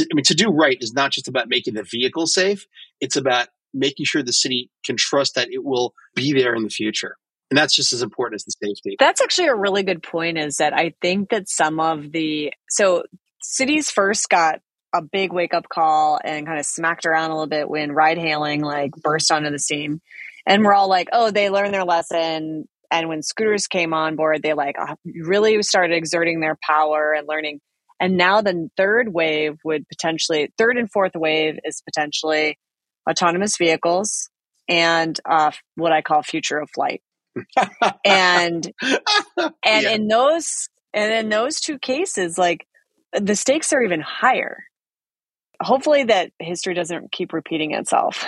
[0.00, 2.66] to, I mean, to do right is not just about making the vehicle safe.
[3.00, 6.70] It's about making sure the city can trust that it will be there in the
[6.70, 7.16] future.
[7.50, 8.96] And that's just as important as the safety.
[8.98, 13.04] That's actually a really good point is that I think that some of the, so
[13.42, 14.60] cities first got
[14.92, 18.18] a big wake up call and kind of smacked around a little bit when ride
[18.18, 20.00] hailing like burst onto the scene.
[20.46, 22.68] And we're all like, oh, they learned their lesson.
[22.90, 27.28] And when scooters came on board, they like uh, really started exerting their power and
[27.28, 27.60] learning.
[28.00, 32.58] And now the third wave would potentially, third and fourth wave is potentially
[33.08, 34.30] autonomous vehicles
[34.68, 37.02] and uh, what I call future of flight.
[38.04, 38.72] and
[39.36, 39.90] and yeah.
[39.90, 42.66] in those and in those two cases, like
[43.12, 44.64] the stakes are even higher.
[45.62, 48.24] Hopefully, that history doesn't keep repeating itself.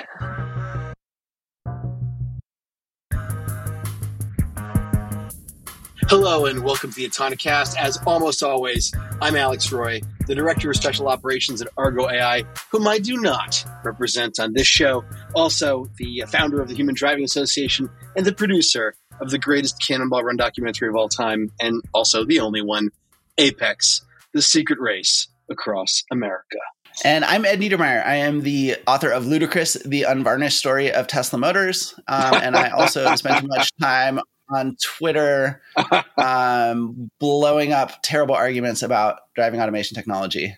[6.12, 7.74] Hello and welcome to the Autonocast.
[7.78, 12.86] As almost always, I'm Alex Roy, the Director of Special Operations at Argo AI, whom
[12.86, 15.06] I do not represent on this show.
[15.34, 20.22] Also, the founder of the Human Driving Association and the producer of the greatest Cannonball
[20.22, 22.90] Run documentary of all time, and also the only one,
[23.38, 24.02] Apex,
[24.34, 26.58] the secret race across America.
[27.04, 28.06] And I'm Ed Niedermeyer.
[28.06, 31.94] I am the author of Ludicrous, the unvarnished story of Tesla Motors.
[32.06, 34.20] Um, and I also spent much time
[34.54, 35.62] on Twitter
[36.16, 40.56] um, blowing up terrible arguments about driving automation technology.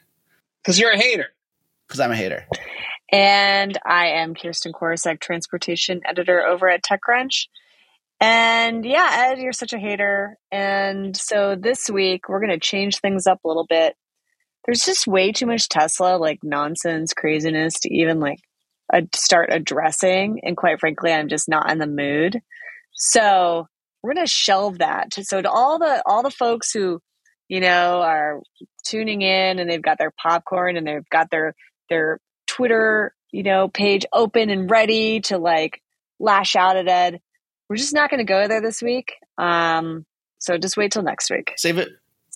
[0.62, 1.28] Because you're a hater.
[1.86, 2.46] Because I'm a hater.
[3.12, 7.46] And I am Kirsten Korosek, transportation editor over at TechCrunch.
[8.20, 10.38] And yeah, Ed, you're such a hater.
[10.50, 13.94] And so this week, we're going to change things up a little bit.
[14.64, 18.38] There's just way too much Tesla, like nonsense, craziness to even like
[19.14, 20.40] start addressing.
[20.42, 22.40] And quite frankly, I'm just not in the mood.
[22.94, 23.68] So
[24.04, 25.14] we're going to shelve that.
[25.22, 27.00] So to all the all the folks who,
[27.48, 28.42] you know, are
[28.84, 31.54] tuning in and they've got their popcorn and they've got their
[31.88, 35.80] their Twitter, you know, page open and ready to like
[36.20, 37.20] lash out at Ed.
[37.70, 39.14] We're just not going to go there this week.
[39.38, 40.04] Um,
[40.38, 41.54] so just wait till next week.
[41.56, 41.88] Save it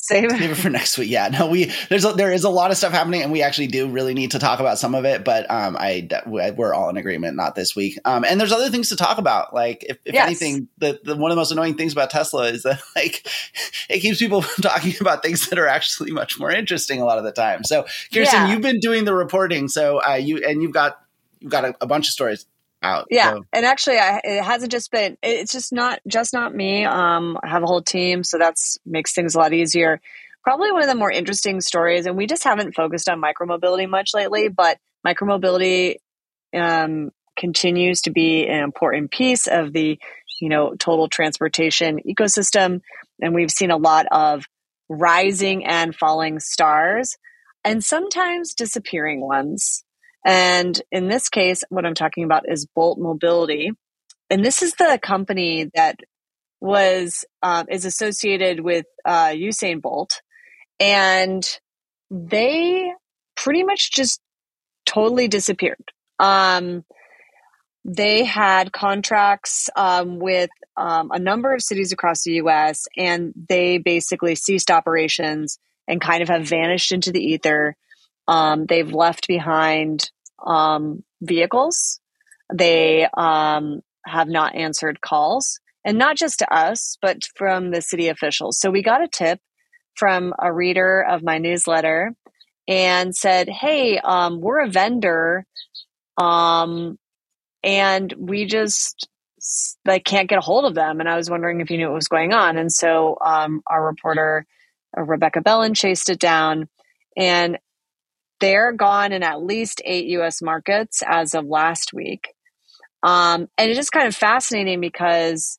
[0.09, 0.31] Save it.
[0.31, 1.11] Save it for next week.
[1.11, 3.67] Yeah, no, we there's a, there is a lot of stuff happening, and we actually
[3.67, 5.23] do really need to talk about some of it.
[5.23, 7.99] But um, I we're all in agreement, not this week.
[8.07, 9.53] Um, and there's other things to talk about.
[9.53, 10.27] Like if, if yes.
[10.27, 13.29] anything, the, the one of the most annoying things about Tesla is that like
[13.91, 17.19] it keeps people from talking about things that are actually much more interesting a lot
[17.19, 17.63] of the time.
[17.63, 18.53] So Kirsten, yeah.
[18.53, 21.03] you've been doing the reporting, so uh, you and you've got
[21.41, 22.47] you've got a, a bunch of stories
[22.83, 23.07] out.
[23.11, 23.45] Yeah, so.
[23.53, 25.17] and actually, I, it hasn't just been.
[25.23, 26.85] It's just not just not me.
[26.85, 30.01] Um, I have a whole team, so that's makes things a lot easier.
[30.45, 34.11] Probably one of the more interesting stories, and we just haven't focused on micromobility much
[34.15, 35.97] lately, but micromobility
[36.55, 39.99] um, continues to be an important piece of the
[40.41, 42.81] you know total transportation ecosystem,
[43.21, 44.45] and we've seen a lot of
[44.89, 47.17] rising and falling stars,
[47.65, 49.85] and sometimes disappearing ones.
[50.25, 53.71] And in this case, what I'm talking about is Bolt Mobility.
[54.31, 56.01] And this is the company that
[56.61, 60.21] was um, is associated with uh, Usain Bolt,
[60.81, 61.47] and
[62.11, 62.93] they
[63.37, 64.21] pretty much just
[64.85, 65.93] totally disappeared.
[66.19, 66.85] Um,
[67.85, 73.79] they had contracts um, with um, a number of cities across the U.S., and they
[73.79, 77.77] basically ceased operations and kind of have vanished into the ether.
[78.29, 80.11] Um, they've left behind
[80.47, 82.01] um, vehicles.
[82.53, 88.09] They um, have not answered calls, and not just to us, but from the city
[88.09, 88.61] officials.
[88.61, 89.41] So we got a tip
[89.97, 92.15] from a reader of my newsletter
[92.69, 95.47] and said, "Hey, um, we're a vendor,
[96.19, 96.99] um,
[97.65, 99.09] and we just
[99.87, 101.95] like can't get a hold of them." And I was wondering if you knew what
[101.95, 102.59] was going on.
[102.59, 104.47] And so um, our reporter
[104.97, 106.69] uh, Rebecca Bellan chased it down,
[107.17, 107.59] and
[108.41, 112.29] they're gone in at least eight US markets as of last week.
[113.03, 115.59] Um, and it is just kind of fascinating because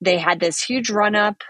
[0.00, 1.42] they had this huge run up.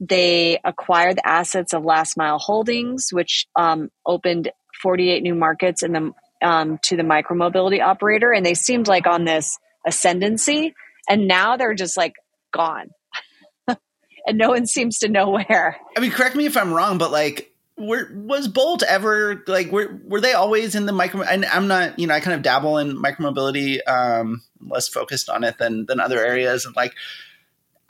[0.00, 4.50] They acquired the assets of Last Mile Holdings, which um, opened
[4.80, 9.24] 48 new markets in the um, to the micromobility operator, and they seemed like on
[9.24, 10.74] this ascendancy.
[11.08, 12.12] And now they're just like
[12.52, 12.90] gone,
[13.66, 15.78] and no one seems to know where.
[15.96, 20.00] I mean, correct me if I'm wrong, but like were was Bolt ever like were
[20.04, 21.22] were they always in the micro?
[21.22, 25.44] And I'm not, you know, I kind of dabble in micromobility, um, less focused on
[25.44, 26.94] it than than other areas, and like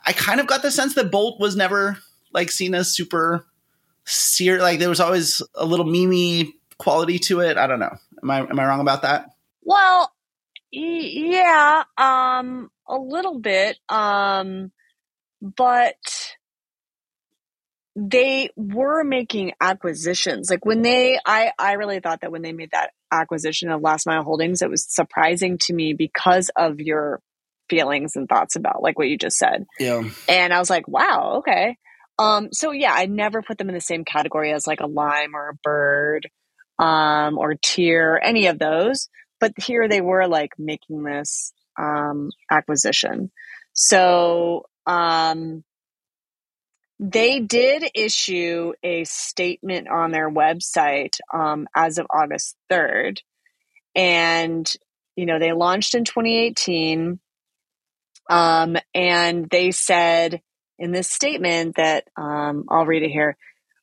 [0.05, 1.97] I kind of got the sense that Bolt was never
[2.33, 3.45] like seen as super
[4.05, 4.61] serious.
[4.61, 7.57] Like there was always a little mimi quality to it.
[7.57, 7.95] I don't know.
[8.21, 9.31] Am I am I wrong about that?
[9.63, 10.11] Well,
[10.71, 14.71] yeah, um, a little bit, um,
[15.41, 16.35] but
[18.07, 20.49] they were making acquisitions.
[20.49, 24.05] Like when they, I, I really thought that when they made that acquisition of Last
[24.05, 27.19] Mile Holdings, it was surprising to me because of your
[27.69, 29.65] feelings and thoughts about like what you just said.
[29.79, 30.03] Yeah.
[30.29, 31.77] And I was like, wow, okay.
[32.17, 35.35] Um, so yeah, I never put them in the same category as like a lime
[35.35, 36.29] or a bird,
[36.77, 39.09] um, or tier, any of those.
[39.39, 43.31] But here they were like making this um, acquisition.
[43.73, 45.63] So um,
[46.99, 53.19] they did issue a statement on their website um, as of August 3rd.
[53.95, 54.71] And,
[55.15, 57.19] you know, they launched in 2018.
[58.29, 60.41] Um, and they said
[60.77, 63.37] in this statement that um, I'll read it here.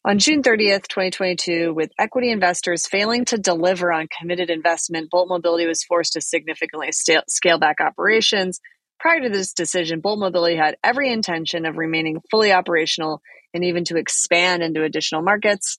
[0.04, 5.66] On June 30th, 2022, with equity investors failing to deliver on committed investment, Bolt Mobility
[5.66, 8.60] was forced to significantly scale back operations.
[8.98, 13.20] Prior to this decision, Bolt Mobility had every intention of remaining fully operational
[13.52, 15.78] and even to expand into additional markets.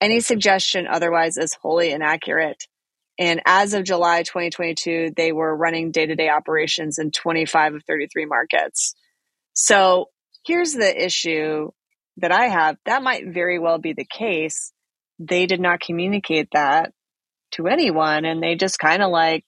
[0.00, 2.64] Any suggestion otherwise is wholly inaccurate.
[3.18, 7.84] And as of July 2022, they were running day to day operations in 25 of
[7.84, 8.94] 33 markets.
[9.54, 10.06] So
[10.46, 11.70] here's the issue
[12.18, 14.72] that I have, that might very well be the case.
[15.18, 16.92] They did not communicate that
[17.52, 19.44] to anyone and they just kind of like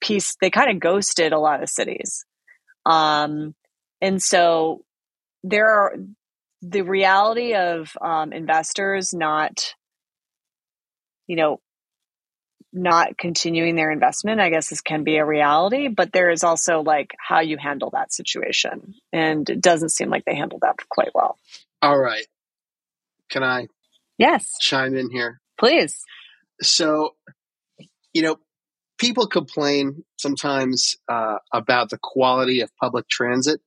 [0.00, 2.24] piece they kind of ghosted a lot of cities.
[2.86, 3.54] Um
[4.00, 4.84] and so
[5.42, 5.94] there are
[6.62, 9.74] the reality of um, investors not
[11.26, 11.60] you know
[12.72, 16.80] not continuing their investment i guess this can be a reality but there is also
[16.80, 21.14] like how you handle that situation and it doesn't seem like they handled that quite
[21.14, 21.38] well
[21.84, 22.26] all right.
[23.28, 23.68] Can I
[24.16, 25.42] yes chime in here?
[25.58, 26.00] Please.
[26.62, 27.10] So,
[28.14, 28.38] you know,
[29.04, 33.60] people complain sometimes uh, about the quality of public transit.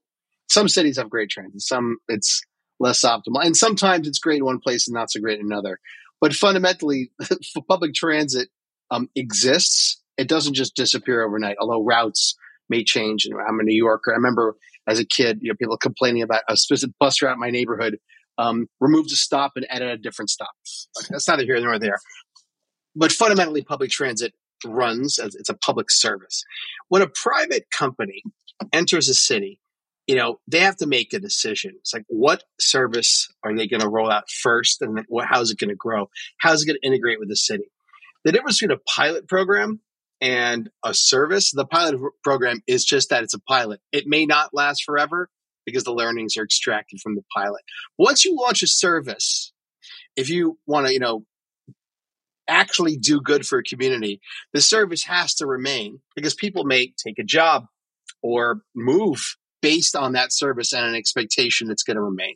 [0.49, 2.41] Some cities have great transit, some it's
[2.79, 5.79] less optimal, and sometimes it's great in one place and not so great in another.
[6.19, 7.11] But fundamentally,
[7.69, 8.49] public transit
[8.89, 10.01] um, exists.
[10.17, 12.35] It doesn't just disappear overnight, although routes
[12.67, 13.25] may change.
[13.25, 14.11] And I'm a New Yorker.
[14.11, 14.55] I remember
[14.87, 17.99] as a kid, you know, people complaining about a specific bus route in my neighborhood
[18.39, 20.49] um, removed a stop and added a different stop.
[21.11, 21.99] That's neither here nor there.
[22.95, 24.33] But fundamentally, public transit
[24.65, 26.43] runs as it's a public service.
[26.89, 28.23] When a private company
[28.73, 29.59] enters a city,
[30.07, 31.73] you know, they have to make a decision.
[31.79, 34.81] It's like, what service are they going to roll out first?
[34.81, 36.09] And then how is it going to grow?
[36.39, 37.71] How is it going to integrate with the city?
[38.23, 39.81] The difference between a pilot program
[40.21, 43.81] and a service, the pilot program is just that it's a pilot.
[43.91, 45.29] It may not last forever
[45.65, 47.61] because the learnings are extracted from the pilot.
[47.97, 49.51] Once you launch a service,
[50.15, 51.25] if you want to, you know,
[52.47, 54.21] actually do good for a community,
[54.53, 57.65] the service has to remain because people may take a job
[58.21, 62.35] or move based on that service and an expectation that's going to remain.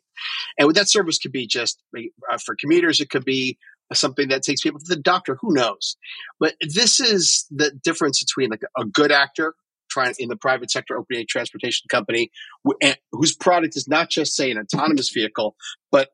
[0.58, 3.58] And that service could be just uh, for commuters, it could be
[3.94, 5.38] something that takes people to the doctor.
[5.42, 5.98] Who knows?
[6.40, 9.56] But this is the difference between like a good actor
[9.90, 12.32] trying in the private sector opening a transportation company
[13.12, 15.56] whose product is not just say an autonomous vehicle,
[15.92, 16.10] but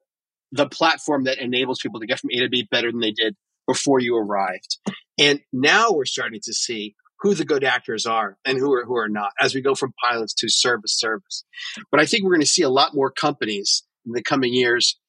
[0.51, 3.35] the platform that enables people to get from A to B better than they did
[3.67, 4.77] before you arrived.
[5.19, 8.95] And now we're starting to see who the good actors are and who are who
[8.95, 11.43] are not as we go from pilots to service service.
[11.91, 14.99] But I think we're going to see a lot more companies in the coming years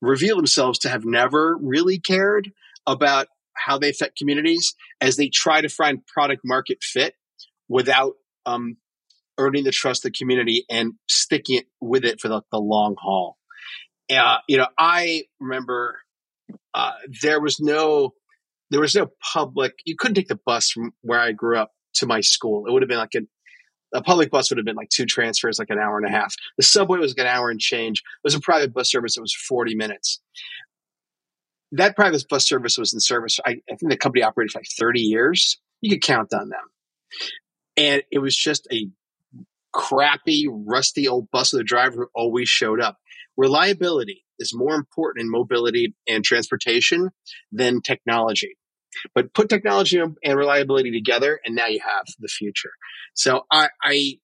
[0.00, 2.50] reveal themselves to have never really cared
[2.86, 7.14] about how they affect communities as they try to find product market fit
[7.68, 8.14] without
[8.46, 8.76] um,
[9.36, 12.94] earning the trust of the community and sticking it with it for the, the long
[12.98, 13.36] haul.
[14.10, 15.98] Uh, you know, I remember
[16.74, 18.12] uh, there was no
[18.70, 19.74] there was no public.
[19.84, 22.66] You couldn't take the bus from where I grew up to my school.
[22.66, 23.28] It would have been like an
[23.94, 26.34] a public bus would have been like two transfers, like an hour and a half.
[26.56, 28.00] The subway was like an hour and change.
[28.00, 29.16] It was a private bus service.
[29.16, 30.20] It was 40 minutes.
[31.72, 33.38] That private bus service was in service.
[33.46, 35.58] I, I think the company operated for like 30 years.
[35.80, 36.60] You could count on them.
[37.76, 38.88] And it was just a
[39.72, 42.98] crappy, rusty old bus with a driver who always showed up.
[43.36, 47.10] Reliability is more important in mobility and transportation
[47.52, 48.56] than technology.
[49.14, 52.70] But put technology and reliability together, and now you have the future.
[53.14, 54.14] So I, I,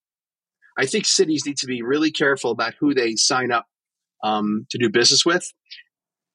[0.78, 3.66] I think cities need to be really careful about who they sign up
[4.22, 5.52] um, to do business with,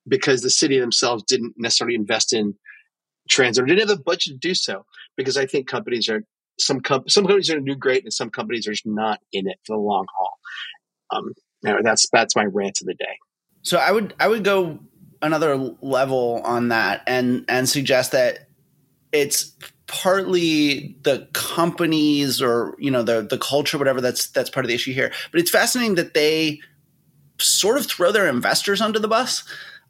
[0.08, 2.54] because the city themselves didn't necessarily invest in
[3.30, 4.86] transit or didn't have the budget to do so.
[5.18, 6.22] Because I think companies are
[6.60, 9.48] some some companies are going to do great, and some companies are just not in
[9.48, 10.38] it for the long haul.
[11.12, 11.34] Um,
[11.84, 13.18] that's that's my rant of the day.
[13.62, 14.80] So I would I would go
[15.22, 18.48] another level on that and and suggest that
[19.12, 19.54] it's
[19.88, 24.76] partly the companies or you know the the culture whatever that's that's part of the
[24.76, 26.60] issue here but it's fascinating that they
[27.42, 29.44] sort of throw their investors under the bus.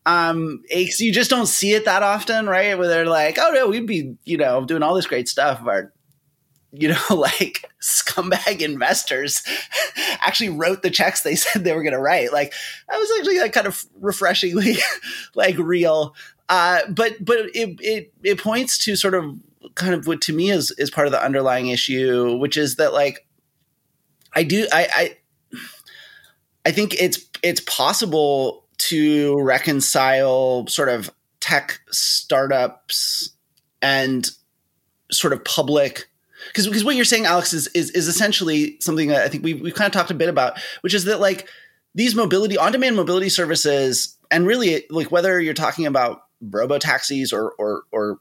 [0.05, 2.77] Um, you just don't see it that often, right?
[2.77, 5.91] Where they're like, "Oh no, we'd be, you know, doing all this great stuff." Our,
[6.71, 9.43] you know, like scumbag investors
[10.21, 12.33] actually wrote the checks they said they were going to write.
[12.33, 12.53] Like
[12.89, 14.77] that was actually like kind of refreshingly
[15.35, 16.15] like real.
[16.47, 19.37] Uh, but but it it it points to sort of
[19.75, 22.93] kind of what to me is is part of the underlying issue, which is that
[22.93, 23.27] like
[24.33, 25.17] I do I I
[26.65, 33.31] I think it's it's possible to reconcile sort of tech startups
[33.81, 34.29] and
[35.11, 36.08] sort of public
[36.47, 39.61] because because what you're saying alex is, is is essentially something that i think we've,
[39.61, 41.47] we've kind of talked a bit about which is that like
[41.95, 47.51] these mobility on-demand mobility services and really like whether you're talking about robo taxis or
[47.57, 48.19] or or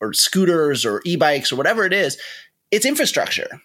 [0.00, 2.18] or scooters or e-bikes or whatever it is
[2.70, 3.60] it's infrastructure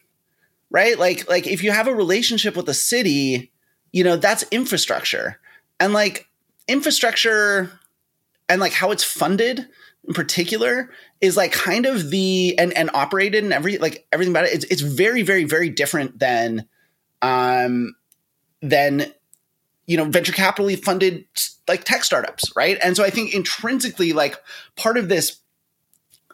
[0.71, 0.97] right?
[0.97, 3.51] Like like if you have a relationship with a city
[3.91, 5.39] you know that's infrastructure.
[5.79, 6.27] And like
[6.67, 7.71] infrastructure
[8.47, 9.67] and like how it's funded
[10.07, 10.89] in particular
[11.21, 14.65] is like kind of the and and operated and every like everything about it it's,
[14.65, 16.67] it's very very very different than
[17.21, 17.95] um
[18.61, 19.13] than
[19.85, 21.25] you know venture capitally funded
[21.67, 22.77] like tech startups right?
[22.83, 24.37] And so i think intrinsically like
[24.75, 25.39] part of this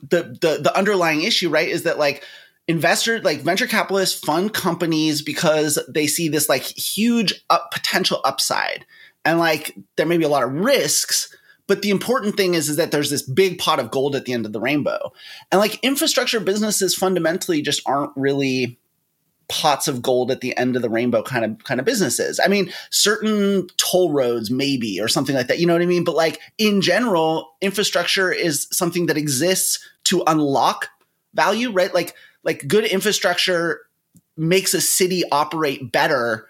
[0.02, 2.24] the the the underlying issue right is that like
[2.68, 8.86] investors like venture capitalists fund companies because they see this like huge up potential upside.
[9.24, 11.36] And like there may be a lot of risks
[11.68, 14.34] but the important thing is is that there's this big pot of gold at the
[14.34, 15.12] end of the rainbow
[15.52, 18.80] and like infrastructure businesses fundamentally just aren't really
[19.50, 22.40] pots of gold at the end of the rainbow kind of kind of businesses.
[22.44, 25.60] I mean, certain toll roads maybe or something like that.
[25.60, 26.04] You know what I mean?
[26.04, 30.90] But like in general, infrastructure is something that exists to unlock
[31.34, 31.94] value, right?
[31.94, 33.82] Like like good infrastructure
[34.36, 36.48] makes a city operate better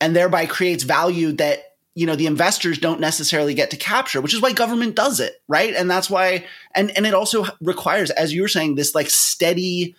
[0.00, 4.34] and thereby creates value that you know the investors don't necessarily get to capture which
[4.34, 5.74] is why government does it right?
[5.74, 9.94] And that's why and and it also requires as you were saying this like steady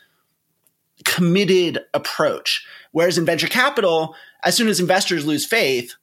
[1.05, 2.65] committed approach.
[2.91, 5.95] Whereas in venture capital as soon as investors lose faith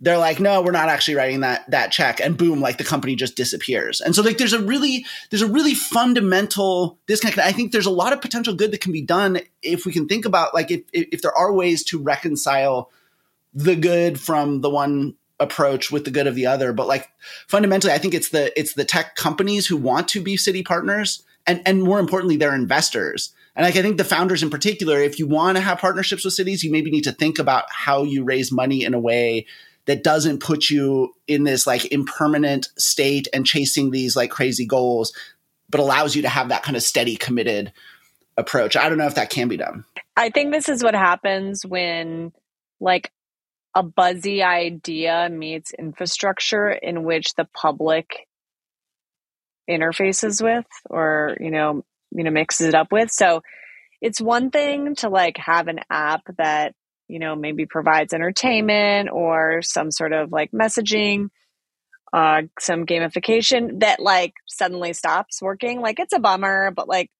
[0.00, 3.14] they're like no we're not actually writing that that check and boom like the company
[3.14, 4.00] just disappears.
[4.00, 7.90] And so like there's a really there's a really fundamental disconnect i think there's a
[7.90, 10.82] lot of potential good that can be done if we can think about like if
[10.92, 12.90] if there are ways to reconcile
[13.54, 17.08] the good from the one approach with the good of the other but like
[17.46, 21.22] fundamentally i think it's the it's the tech companies who want to be city partners
[21.46, 25.18] and and more importantly they're investors and like i think the founders in particular if
[25.18, 28.24] you want to have partnerships with cities you maybe need to think about how you
[28.24, 29.46] raise money in a way
[29.86, 35.12] that doesn't put you in this like impermanent state and chasing these like crazy goals,
[35.68, 37.72] but allows you to have that kind of steady, committed
[38.36, 38.76] approach.
[38.76, 39.84] I don't know if that can be done.
[40.16, 42.32] I think this is what happens when
[42.80, 43.12] like
[43.74, 48.28] a buzzy idea meets infrastructure in which the public
[49.68, 53.42] interfaces with or you know you know mixes it up with so
[54.00, 56.74] it's one thing to like have an app that
[57.08, 61.28] you know, maybe provides entertainment or some sort of like messaging,
[62.12, 65.80] uh, some gamification that like suddenly stops working.
[65.80, 67.10] Like it's a bummer, but like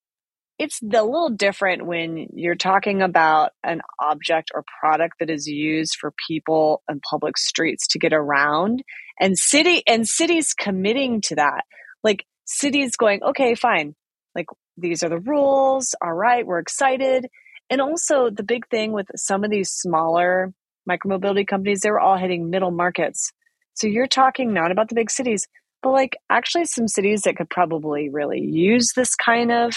[0.59, 5.97] it's a little different when you're talking about an object or product that is used
[6.01, 8.83] for people and public streets to get around
[9.21, 11.65] and city and cities committing to that.
[12.05, 13.95] Like cities going, okay, fine.
[14.35, 14.47] Like
[14.77, 15.95] these are the rules.
[16.01, 17.27] All right, we're excited.
[17.71, 20.53] And also, the big thing with some of these smaller
[20.89, 23.33] micromobility companies, they were all hitting middle markets.
[23.75, 25.49] So you're talking not about the big cities,
[25.83, 29.75] but like actually some cities that could probably really use this kind of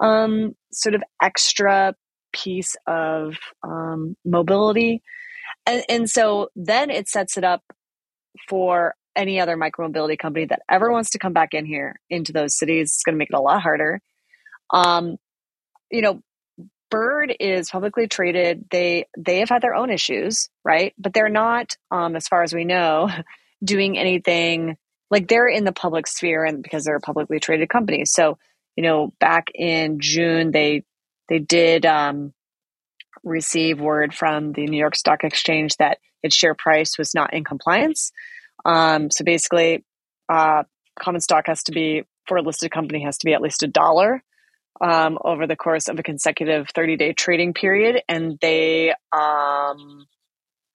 [0.00, 1.94] um, sort of extra
[2.32, 5.02] piece of um, mobility.
[5.66, 7.62] And, and so then it sets it up
[8.48, 12.58] for any other micromobility company that ever wants to come back in here into those
[12.58, 12.90] cities.
[12.90, 14.00] It's going to make it a lot harder.
[14.72, 15.16] Um,
[15.90, 16.20] you know,
[16.90, 18.66] Bird is publicly traded.
[18.70, 20.94] They they have had their own issues, right?
[20.98, 23.10] But they're not, um, as far as we know,
[23.64, 24.76] doing anything
[25.10, 28.04] like they're in the public sphere, and because they're a publicly traded company.
[28.04, 28.38] So
[28.76, 30.84] you know, back in June, they
[31.28, 32.32] they did um,
[33.22, 37.44] receive word from the New York Stock Exchange that its share price was not in
[37.44, 38.12] compliance.
[38.64, 39.84] Um, so basically,
[40.28, 40.64] uh,
[40.98, 43.68] common stock has to be for a listed company has to be at least a
[43.68, 44.22] dollar
[44.80, 50.06] um, over the course of a consecutive 30 day trading period, and they um,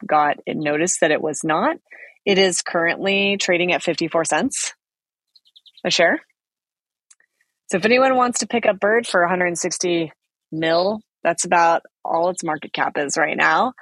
[0.06, 1.77] got notice that it was not.
[2.25, 4.74] It is currently trading at 54 cents
[5.84, 6.22] a share.
[7.70, 10.12] So if anyone wants to pick up Bird for 160
[10.52, 13.74] mil, that's about all its market cap is right now.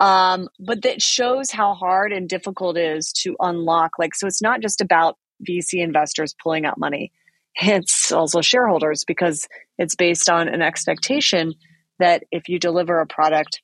[0.00, 3.92] Um, but that shows how hard and difficult it is to unlock.
[3.98, 5.16] Like, so it's not just about
[5.48, 7.12] VC investors pulling out money,
[7.56, 9.48] it's also shareholders because
[9.78, 11.54] it's based on an expectation
[11.98, 13.60] that if you deliver a product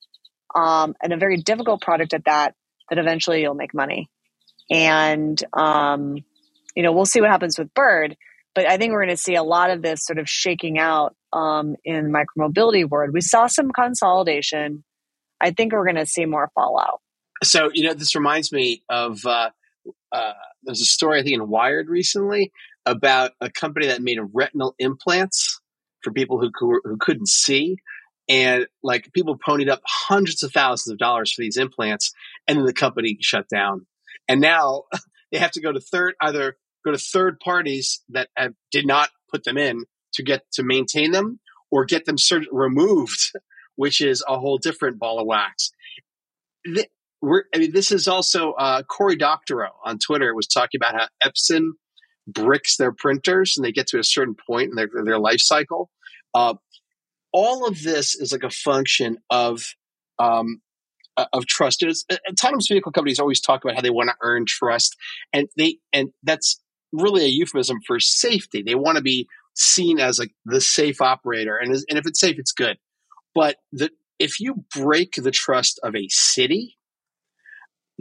[0.54, 2.54] um, and a very difficult product at that,
[2.88, 4.08] that eventually you'll make money.
[4.70, 6.18] And, um,
[6.76, 8.16] you know, we'll see what happens with Bird,
[8.54, 11.14] but I think we're going to see a lot of this sort of shaking out
[11.32, 13.10] um, in micromobility world.
[13.12, 14.84] We saw some consolidation.
[15.40, 17.00] I think we're going to see more fallout.
[17.42, 19.50] So, you know, this reminds me of uh,
[20.12, 20.32] uh,
[20.64, 22.52] there's a story I think in Wired recently
[22.84, 25.60] about a company that made retinal implants
[26.02, 26.50] for people who,
[26.84, 27.76] who couldn't see
[28.28, 32.12] and like people ponied up hundreds of thousands of dollars for these implants
[32.46, 33.86] and then the company shut down
[34.28, 34.84] and now
[35.32, 39.10] they have to go to third either go to third parties that have, did not
[39.30, 39.84] put them in
[40.14, 43.32] to get to maintain them or get them sur- removed
[43.76, 45.70] which is a whole different ball of wax
[46.64, 46.86] the,
[47.22, 51.72] I mean, this is also uh, Cory Doctorow on Twitter was talking about how Epson
[52.26, 55.90] bricks their printers and they get to a certain point in their, their life cycle.
[56.34, 56.54] Uh,
[57.32, 59.64] all of this is like a function of
[60.18, 60.60] um,
[61.32, 61.82] of trust.
[61.82, 64.96] It's, autonomous vehicle companies always talk about how they want to earn trust,
[65.32, 66.60] and they and that's
[66.92, 68.62] really a euphemism for safety.
[68.62, 72.38] They want to be seen as like the safe operator, and and if it's safe,
[72.38, 72.78] it's good.
[73.34, 76.76] But the, if you break the trust of a city,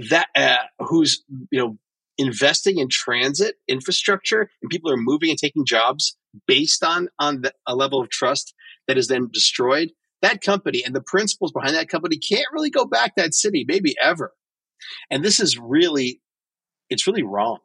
[0.09, 1.77] that uh, who's you know
[2.17, 6.17] investing in transit infrastructure and people are moving and taking jobs
[6.47, 8.53] based on on the, a level of trust
[8.87, 9.91] that is then destroyed
[10.21, 13.95] that company and the principles behind that company can't really go back that city maybe
[14.03, 14.33] ever
[15.09, 16.21] and this is really
[16.89, 17.59] it's really wrong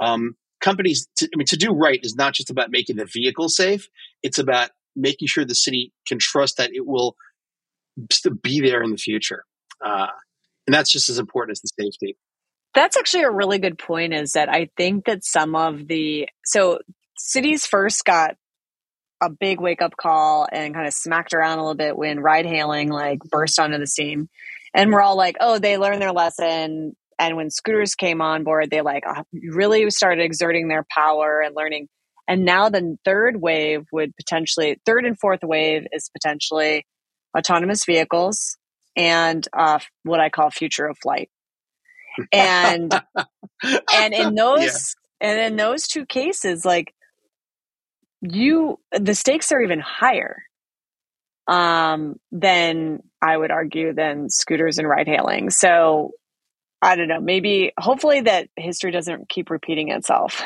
[0.00, 3.48] um, companies to, i mean to do right is not just about making the vehicle
[3.48, 3.88] safe
[4.22, 7.16] it's about making sure the city can trust that it will
[8.42, 9.44] be there in the future
[9.84, 10.06] uh,
[10.66, 12.16] and that's just as important as the safety
[12.74, 16.78] that's actually a really good point is that I think that some of the so
[17.18, 18.36] cities first got
[19.20, 22.46] a big wake up call and kind of smacked around a little bit when ride
[22.46, 24.28] hailing like burst onto the scene.
[24.74, 26.96] And we're all like, oh, they learned their lesson.
[27.18, 31.54] And when scooters came on board, they like uh, really started exerting their power and
[31.56, 31.88] learning.
[32.28, 36.86] And now the third wave would potentially, third and fourth wave is potentially
[37.36, 38.56] autonomous vehicles
[38.96, 41.30] and uh, what I call future of flight
[42.32, 42.92] and
[43.94, 45.28] and in those yeah.
[45.28, 46.94] and in those two cases like
[48.20, 50.42] you the stakes are even higher
[51.48, 56.12] um than i would argue than scooters and ride hailing so
[56.82, 57.20] i don't know.
[57.20, 60.42] Maybe hopefully that history doesn't keep repeating itself.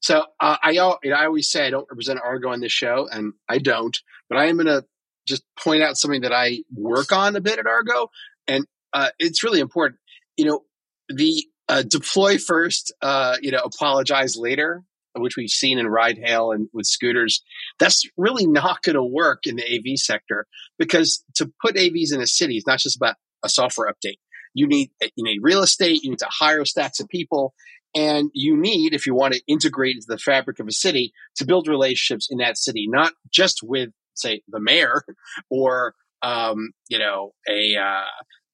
[0.00, 3.08] So uh, i you know, i always say i don't represent argo on this show
[3.10, 4.84] and i don't but i am going to
[5.26, 8.08] just point out something that i work on a bit at argo
[8.46, 10.00] and uh, it's really important.
[10.36, 10.64] You know
[11.08, 14.82] the uh, deploy first, uh, you know, apologize later,
[15.14, 17.42] which we've seen in ride hail and with scooters,
[17.78, 20.46] that's really not going to work in the AV sector
[20.78, 24.18] because to put AVs in a city is not just about a software update.
[24.54, 26.02] You need you need real estate.
[26.02, 27.54] You need to hire stacks of people,
[27.94, 31.44] and you need, if you want to integrate into the fabric of a city, to
[31.44, 35.02] build relationships in that city, not just with say the mayor
[35.50, 38.04] or um, you know a uh,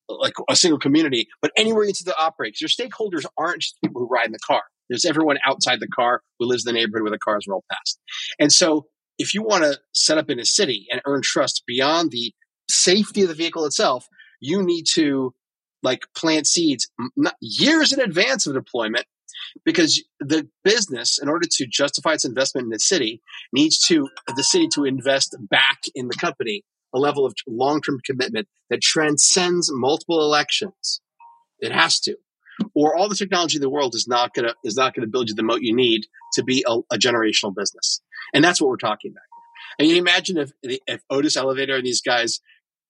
[0.09, 2.61] like a single community, but anywhere into the operate.
[2.61, 4.63] Your stakeholders aren't just people who ride in the car.
[4.89, 8.01] There's everyone outside the car who lives in the neighborhood where the cars roll past.
[8.41, 8.87] And so
[9.19, 12.33] if you want to set up in a city and earn trust beyond the
[12.69, 14.09] safety of the vehicle itself,
[14.41, 15.33] you need to
[15.83, 16.91] like plant seeds
[17.41, 19.07] years in advance of deployment
[19.65, 23.21] because the business in order to justify its investment in the city
[23.53, 26.65] needs to the city to invest back in the company
[26.95, 31.01] a level of long-term commitment that transcends multiple elections.
[31.61, 32.17] It has to.
[32.75, 35.35] Or all the technology in the world is not gonna is not gonna build you
[35.35, 38.03] the moat you need to be a, a generational business.
[38.35, 39.23] And that's what we're talking about.
[39.79, 42.41] And you imagine if if Otis Elevator and these guys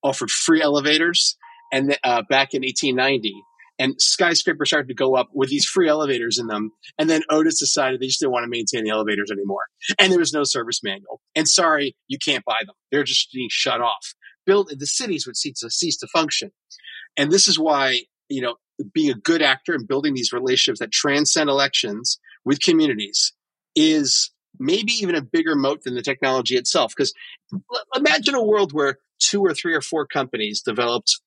[0.02, 1.36] offered free elevators
[1.72, 3.34] and uh, back in 1890
[3.80, 6.72] and skyscrapers started to go up with these free elevators in them.
[6.98, 9.62] And then Otis decided they just didn't want to maintain the elevators anymore.
[9.98, 11.22] And there was no service manual.
[11.34, 12.74] And sorry, you can't buy them.
[12.92, 14.14] They're just being shut off.
[14.44, 16.50] Build the cities would cease to, cease to function.
[17.16, 18.56] And this is why, you know,
[18.92, 23.32] being a good actor and building these relationships that transcend elections with communities
[23.74, 26.92] is maybe even a bigger moat than the technology itself.
[26.94, 27.14] Because
[27.94, 31.20] imagine a world where two or three or four companies developed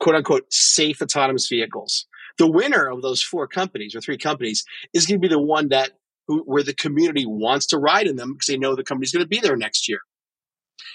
[0.00, 2.06] quote unquote safe autonomous vehicles.
[2.38, 5.68] The winner of those four companies or three companies is going to be the one
[5.68, 5.90] that
[6.26, 9.24] who, where the community wants to ride in them because they know the company's going
[9.24, 10.00] to be there next year.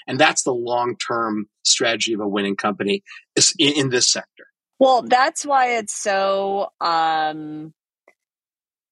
[0.08, 3.04] And that's the long term strategy of a winning company
[3.36, 4.46] in, in this sector.
[4.80, 7.74] Well, that's why it's so um,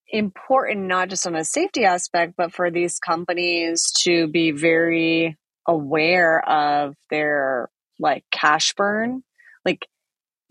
[0.09, 6.47] important, not just on a safety aspect, but for these companies to be very aware
[6.47, 9.23] of their like cash burn,
[9.65, 9.87] like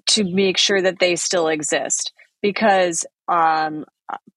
[0.09, 2.13] to make sure that they still exist.
[2.43, 3.85] Because um,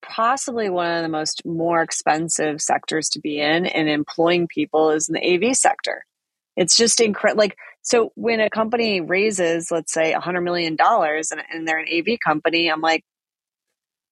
[0.02, 5.10] possibly one of the most more expensive sectors to be in and employing people is
[5.10, 6.06] in the AV sector.
[6.56, 7.40] It's just incredible.
[7.40, 11.88] Like, so when a company raises, let's say, a $100 million and, and they're an
[11.92, 13.04] AV company, I'm like,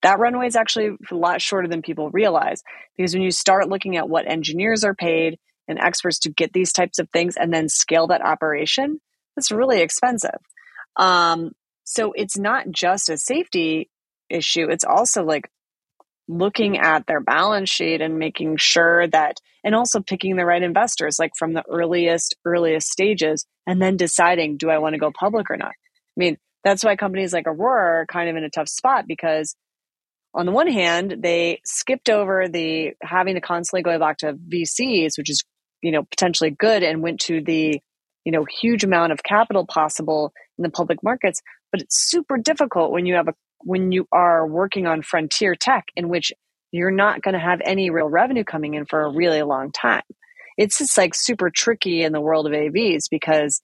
[0.04, 2.64] that runway is actually a lot shorter than people realize.
[2.96, 6.72] Because when you start looking at what engineers are paid and experts to get these
[6.72, 9.02] types of things and then scale that operation,
[9.36, 10.40] it's really expensive.
[10.98, 11.52] Um,
[11.84, 13.90] so it's not just a safety
[14.30, 15.50] issue, it's also like
[16.28, 21.18] looking at their balance sheet and making sure that and also picking the right investors
[21.20, 25.50] like from the earliest earliest stages and then deciding do i want to go public
[25.50, 25.72] or not?
[25.72, 29.56] I mean that's why companies like aurora are kind of in a tough spot because
[30.34, 35.18] on the one hand they skipped over the having to constantly go back to vcs
[35.18, 35.44] which is
[35.82, 37.80] you know potentially good and went to the
[38.28, 42.92] you know huge amount of capital possible in the public markets but it's super difficult
[42.92, 46.32] when you have a when you are working on frontier tech in which
[46.72, 50.04] you're not going to have any real revenue coming in for a really long time.
[50.58, 53.62] It's just like super tricky in the world of AVs because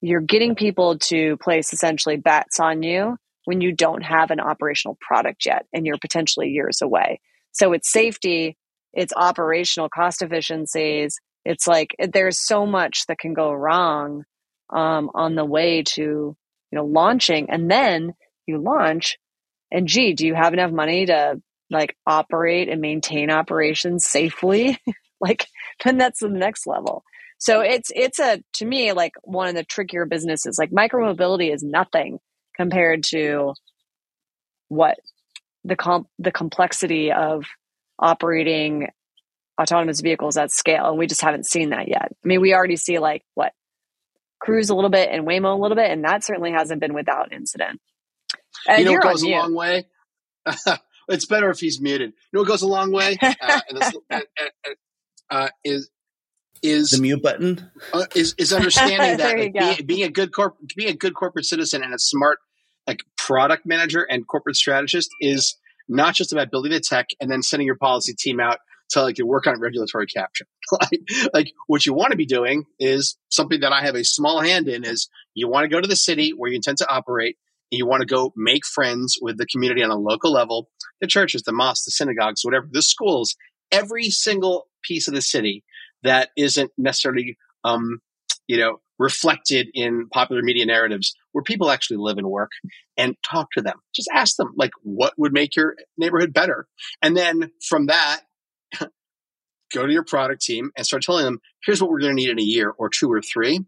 [0.00, 4.98] you're getting people to place essentially bets on you when you don't have an operational
[5.00, 7.20] product yet and you're potentially years away.
[7.52, 8.56] So it's safety,
[8.92, 11.18] it's operational cost efficiencies.
[11.46, 14.24] It's like there's so much that can go wrong
[14.70, 16.36] um, on the way to you
[16.72, 18.14] know launching, and then
[18.46, 19.18] you launch
[19.70, 24.78] and gee do you have enough money to like operate and maintain operations safely?
[25.18, 25.46] Like
[25.82, 27.02] then that's the next level.
[27.38, 30.58] So it's it's a to me like one of the trickier businesses.
[30.58, 32.18] Like micromobility is nothing
[32.54, 33.54] compared to
[34.68, 34.98] what
[35.64, 37.44] the comp the complexity of
[37.98, 38.88] operating
[39.60, 42.76] autonomous vehicles at scale and we just haven't seen that yet i mean we already
[42.76, 43.52] see like what
[44.38, 47.32] cruise a little bit and waymo a little bit and that certainly hasn't been without
[47.32, 47.80] incident
[48.68, 49.84] uh, you know what goes a long way?
[51.08, 52.10] it's better if he's muted.
[52.10, 53.16] You know what goes a long way?
[53.40, 53.92] Uh, this,
[55.30, 55.90] uh, is
[56.62, 60.56] is the mute button uh, is is understanding that like, being, being, a good corp
[60.74, 62.38] being a good corporate citizen and a smart
[62.86, 65.56] like product manager and corporate strategist is
[65.88, 68.58] not just about building the tech and then sending your policy team out
[68.90, 70.46] to like to work on regulatory capture.
[70.72, 71.00] like,
[71.34, 74.68] like what you want to be doing is something that I have a small hand
[74.68, 77.36] in is you want to go to the city where you intend to operate
[77.70, 80.68] And you want to go make friends with the community on a local level,
[81.00, 83.36] the churches, the mosques, the synagogues, whatever, the schools,
[83.72, 85.64] every single piece of the city
[86.02, 88.00] that isn't necessarily, um,
[88.46, 92.50] you know, reflected in popular media narratives where people actually live and work
[92.96, 93.76] and talk to them.
[93.94, 96.66] Just ask them, like, what would make your neighborhood better?
[97.02, 98.22] And then from that,
[99.76, 102.30] go to your product team and start telling them, here's what we're going to need
[102.30, 103.60] in a year or two or three.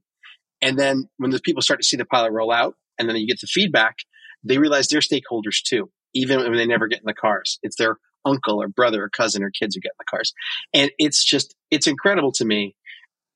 [0.60, 3.26] And then when the people start to see the pilot roll out, and then you
[3.26, 3.96] get the feedback,
[4.42, 7.58] they realize they're stakeholders too, even when they never get in the cars.
[7.62, 10.32] It's their uncle or brother or cousin or kids who get in the cars.
[10.74, 12.74] And it's just, it's incredible to me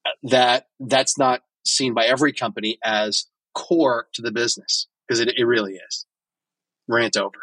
[0.04, 5.32] uh, that that's not seen by every company as core to the business because it,
[5.36, 6.06] it really is.
[6.88, 7.38] Rant over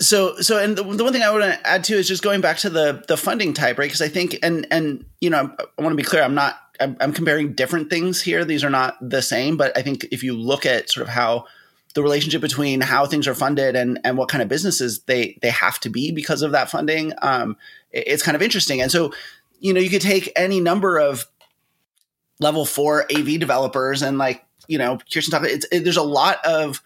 [0.00, 2.40] so so and the, the, one thing i want to add to is just going
[2.40, 3.86] back to the the funding type right?
[3.86, 6.96] Because i think and and you know i want to be clear i'm not I'm,
[7.00, 8.44] I'm, comparing different things here.
[8.44, 11.46] These are not the same but i think if you look at sort of how
[11.94, 15.50] the relationship between how things are funded and and what kind of businesses they they
[15.50, 17.56] have to be because of that funding um
[17.92, 18.82] it, it's kind of interesting.
[18.82, 19.12] And so
[19.60, 21.26] you know you could take any number of
[22.40, 26.82] level four av developers and like you know kirsten talked it, there's a lot of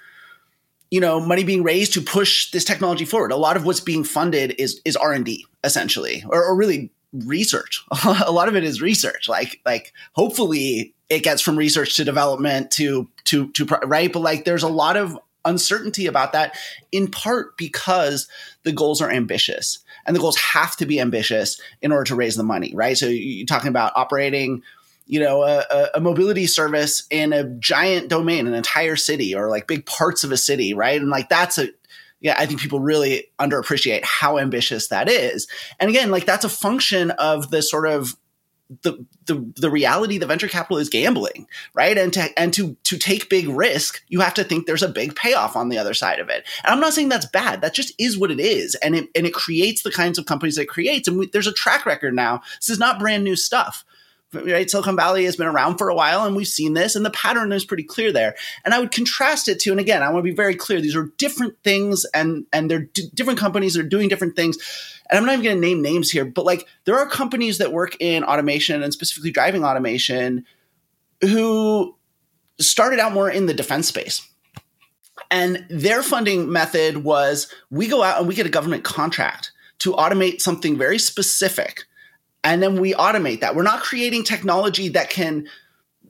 [0.91, 3.33] you know money being raised to push this technology forward.
[3.33, 7.85] A lot of what's being funded is is r&d essentially or, or really research.
[8.27, 9.29] A lot of it is research.
[9.29, 14.13] Like like hopefully it gets from research to development to to to right?
[14.13, 16.57] But like there's a lot of uncertainty about that
[16.93, 18.29] in part because
[18.65, 22.37] the goals are ambitious and the goals have to be ambitious in order to raise
[22.37, 22.99] the money right?
[22.99, 24.63] So you're talking about operating
[25.09, 29.67] you know a, a, mobility service in a giant domain an entire city or like
[29.67, 31.01] big parts of a city right?
[31.01, 31.69] And like that's a
[32.21, 35.49] yeah i think people really underappreciate how ambitious that is.
[35.81, 38.17] And again like that's a function of the sort of
[38.83, 41.97] the the the reality the venture capital is gambling right?
[41.97, 45.17] And to and to to take big risk you have to think there's a big
[45.17, 46.47] payoff on the other side of it.
[46.65, 47.63] And i'm not saying that's bad.
[47.63, 48.75] That just is what it is.
[48.77, 51.09] And it and it creates the kinds of companies that it creates.
[51.09, 52.43] And we, there's a track record now.
[52.61, 53.87] This is not brand new stuff
[54.33, 54.71] right?
[54.71, 57.53] Silicon Valley has been around for a while and we've seen this and the pattern
[57.53, 58.35] is pretty clear there.
[58.65, 60.81] And I would contrast it to, and again, I want to be very clear.
[60.81, 64.59] These are different things and, and they're d- different companies are doing different things.
[65.09, 67.73] And I'm not even going to name names here, but like there are companies that
[67.73, 70.45] work in automation and specifically driving automation
[71.23, 71.97] who
[72.61, 74.29] started out more in the defense space.
[75.31, 79.93] And their funding method was we go out and we get a government contract to
[79.93, 81.85] automate something very specific
[82.45, 83.55] and then we automate that.
[83.55, 85.49] We're not creating technology that can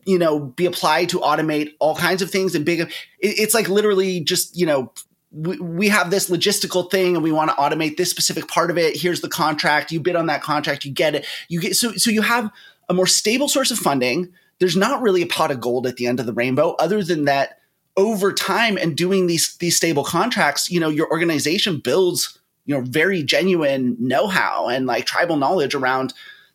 [0.05, 4.21] you know be applied to automate all kinds of things and big it's like literally
[4.21, 4.91] just you know
[5.31, 8.97] we, have this logistical thing and we want to automate this specific part of it.
[8.97, 9.93] Here's the contract.
[9.93, 10.87] You bid on that contract.
[10.87, 11.27] You get it.
[11.49, 12.51] You get so so you have
[12.89, 14.33] a more stable source of funding.
[14.59, 17.27] There's not really a pot of gold at the end of the rainbow other than
[17.27, 17.59] that
[17.97, 22.38] over time and doing these these stable contracts you know your organization builds
[22.69, 26.13] you know very genuine know-how and like tribal knowledge around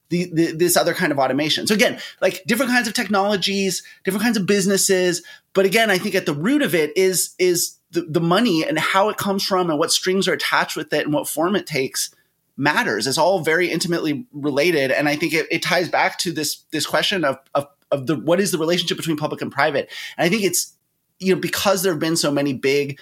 [0.09, 1.65] the, the, this other kind of automation.
[1.65, 5.23] So again, like different kinds of technologies, different kinds of businesses,
[5.53, 8.77] but again, I think at the root of it is is the, the money and
[8.77, 11.65] how it comes from and what strings are attached with it and what form it
[11.65, 12.13] takes
[12.57, 13.07] matters.
[13.07, 16.85] It's all very intimately related, and I think it, it ties back to this this
[16.85, 19.89] question of, of of the what is the relationship between public and private.
[20.15, 20.73] And I think it's
[21.17, 22.99] you know because there have been so many big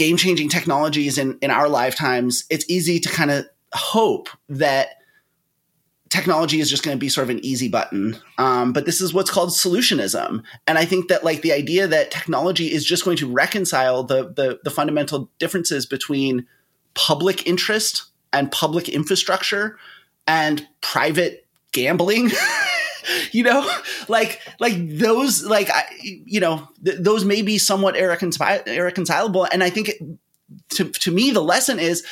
[0.00, 4.94] game changing technologies in, in our lifetimes, it's easy to kind of hope that
[6.08, 8.16] technology is just going to be sort of an easy button.
[8.38, 10.42] Um, but this is what's called solutionism.
[10.66, 14.32] And I think that like the idea that technology is just going to reconcile the,
[14.32, 16.46] the, the fundamental differences between
[16.94, 19.76] public interest and public infrastructure
[20.26, 22.30] and private gambling
[23.32, 23.68] you know
[24.08, 29.46] like like those like I, you know th- those may be somewhat irreconcilable.
[29.52, 29.98] And i think it,
[30.70, 32.04] to, to me the lesson is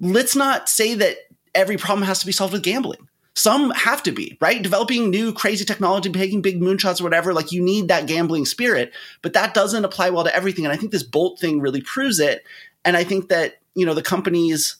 [0.00, 1.16] let's not say that
[1.54, 3.06] every problem has to be solved with gambling.
[3.34, 4.62] Some have to be right?
[4.62, 8.92] Developing new crazy technology taking big moonshots or whatever like you need that gambling spirit.
[9.22, 10.64] But that doesn't apply well to everything.
[10.64, 12.44] And i think this bolt thing really proves it.
[12.84, 14.76] And i think that you know the companies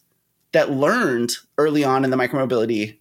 [0.53, 2.99] that learned early on in the micromobility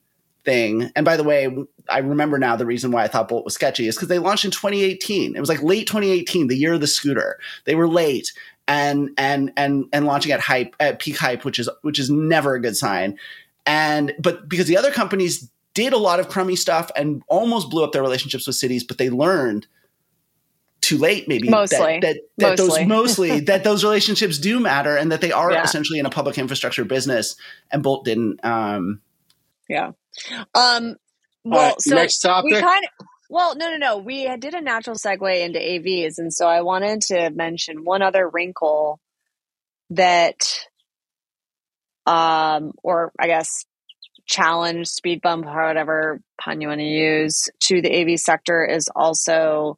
[0.50, 0.92] thing.
[0.96, 1.48] And by the way,
[1.88, 4.46] I remember now the reason why I thought Bolt was sketchy is because they launched
[4.46, 5.36] in 2018.
[5.36, 7.40] It was like late 2018, the year of the scooter.
[7.66, 8.34] They were late
[8.68, 12.56] and and and and launching at hype at peak hype, which is which is never
[12.56, 13.20] a good sign.
[13.68, 17.84] And but because the other companies did a lot of crummy stuff and almost blew
[17.84, 19.68] up their relationships with cities, but they learned
[20.82, 22.80] too late maybe mostly that, that, that mostly.
[22.80, 25.62] those mostly that those relationships do matter and that they are yeah.
[25.62, 27.36] essentially in a public infrastructure business
[27.70, 29.02] and bolt didn't um
[29.70, 29.92] yeah
[30.56, 30.96] um,
[31.44, 32.52] well, so next topic.
[32.52, 33.98] We kind of, well, no, no, no.
[33.98, 38.28] We did a natural segue into AVs, and so I wanted to mention one other
[38.28, 39.00] wrinkle
[39.92, 40.38] that,
[42.06, 43.66] um, or I guess
[44.26, 48.90] challenge, speed bump, or whatever pun you want to use, to the AV sector is
[48.96, 49.78] also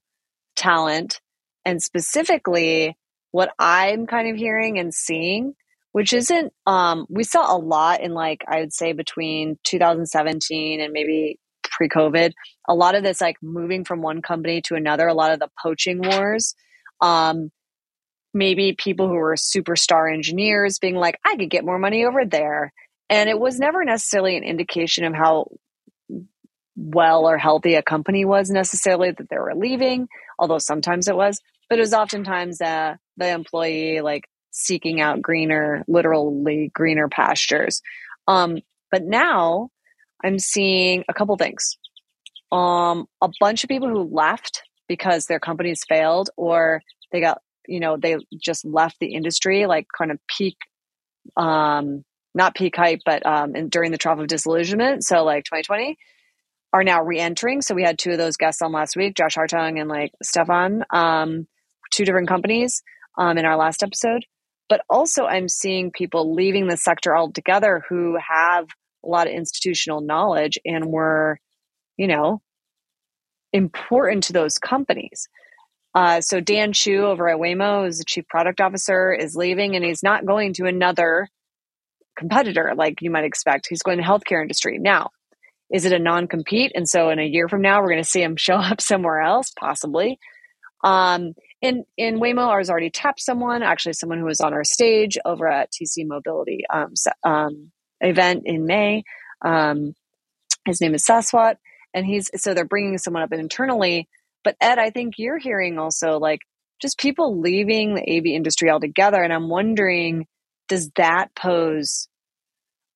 [0.56, 1.22] talent,
[1.66, 2.98] and specifically
[3.32, 5.54] what I'm kind of hearing and seeing
[5.92, 10.94] which isn't um we saw a lot in like i would say between 2017 and
[10.94, 12.32] maybe pre-covid
[12.68, 15.50] a lot of this like moving from one company to another a lot of the
[15.62, 16.56] poaching wars
[17.02, 17.50] um
[18.34, 22.74] maybe people who were superstar engineers being like i could get more money over there.
[23.10, 25.48] And it was never necessarily an indication of how
[26.78, 30.08] well or healthy a company was necessarily that they were leaving
[30.40, 35.84] although sometimes it was but it was oftentimes uh, the employee like seeking out greener,
[35.88, 37.82] literally greener pastures.
[38.28, 38.60] Um,
[38.92, 39.70] but now
[40.24, 41.78] I'm seeing a couple things.
[42.52, 47.80] Um, a bunch of people who left because their companies failed or they got, you
[47.80, 50.58] know, they just left the industry, like kind of peak,
[51.38, 55.04] um, not peak hype, but um, in, during the trough of disillusionment.
[55.06, 55.98] So like 2020
[56.74, 57.62] are now re-entering.
[57.62, 60.84] So we had two of those guests on last week, Josh Hartung and like Stefan,
[60.90, 61.48] um,
[61.92, 62.84] two different companies
[63.18, 64.26] um, in our last episode.
[64.72, 68.70] But also, I'm seeing people leaving the sector altogether who have
[69.04, 71.42] a lot of institutional knowledge and were,
[71.98, 72.42] you know,
[73.52, 75.28] important to those companies.
[75.94, 79.84] Uh, so Dan Chu over at Waymo, who's the chief product officer, is leaving, and
[79.84, 81.28] he's not going to another
[82.18, 83.68] competitor like you might expect.
[83.70, 85.10] He's going to healthcare industry now.
[85.70, 86.72] Is it a non-compete?
[86.76, 89.20] And so in a year from now, we're going to see him show up somewhere
[89.20, 90.18] else, possibly.
[90.82, 95.18] Um, in in Waymo, ours already tapped someone, actually someone who was on our stage
[95.26, 96.94] over at TC Mobility um,
[97.24, 99.04] um, event in May.
[99.44, 99.94] Um,
[100.66, 101.56] his name is Saswat,
[101.94, 104.08] and he's so they're bringing someone up internally.
[104.44, 106.40] But Ed, I think you're hearing also like
[106.82, 110.26] just people leaving the AV industry altogether, and I'm wondering,
[110.68, 112.08] does that pose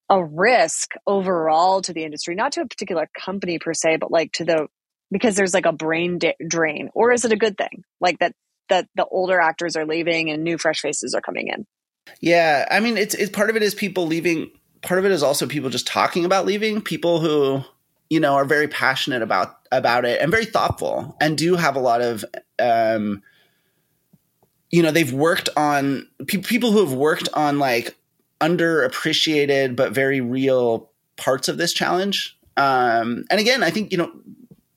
[0.10, 4.32] a risk overall to the industry, not to a particular company per se, but like
[4.34, 4.68] to the
[5.12, 7.84] because there's like a brain drain, or is it a good thing?
[8.02, 8.34] Like that
[8.70, 11.66] that the older actors are leaving and new fresh faces are coming in.
[12.20, 14.52] Yeah, I mean, it's it's part of it is people leaving.
[14.82, 16.82] Part of it is also people just talking about leaving.
[16.82, 17.64] People who
[18.10, 21.80] you know are very passionate about about it and very thoughtful and do have a
[21.80, 22.24] lot of
[22.60, 23.22] um,
[24.72, 27.96] you know they've worked on pe- people who have worked on like
[28.42, 32.38] underappreciated but very real parts of this challenge.
[32.58, 34.12] Um, and again, I think you know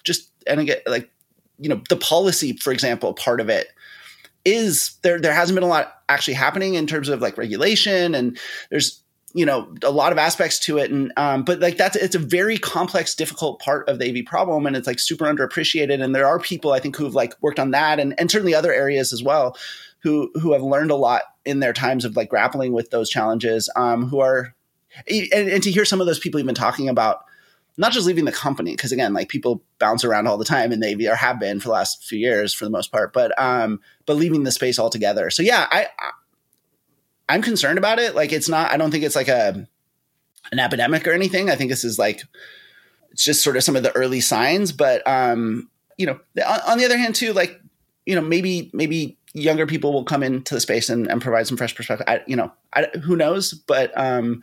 [0.05, 1.11] just and again like
[1.59, 3.69] you know the policy, for example, part of it
[4.49, 8.39] is there there hasn't been a lot actually happening in terms of like regulation and
[8.71, 9.03] there's
[9.35, 10.91] you know a lot of aspects to it.
[10.91, 14.67] And um, but like that's it's a very complex difficult part of the av problem
[14.67, 16.03] and it's like super underappreciated.
[16.03, 18.73] And there are people i think who've like worked on that and, and certainly other
[18.73, 19.57] areas as well
[20.03, 23.71] who who have learned a lot in their times of like grappling with those challenges
[23.77, 24.55] um, who are
[25.07, 27.25] and, and to hear some of those people even talking about
[27.79, 30.83] not just leaving the company because again like people bounce around all the time and
[30.83, 33.81] they or have been for the last few years for the most part but um
[34.05, 35.31] but leaving the space altogether.
[35.31, 36.11] So yeah i, I
[37.31, 38.15] i'm concerned about it.
[38.15, 39.67] Like it's not i don't think it's like a
[40.51, 41.51] an epidemic or anything.
[41.51, 42.23] I think this is like
[43.11, 46.79] it's just sort of some of the early signs but um you know on, on
[46.79, 47.61] the other hand too like
[48.07, 51.57] you know maybe maybe younger people will come into the space and, and provide some
[51.57, 52.07] fresh perspective.
[52.09, 53.53] I, you know I, who knows?
[53.53, 54.43] But um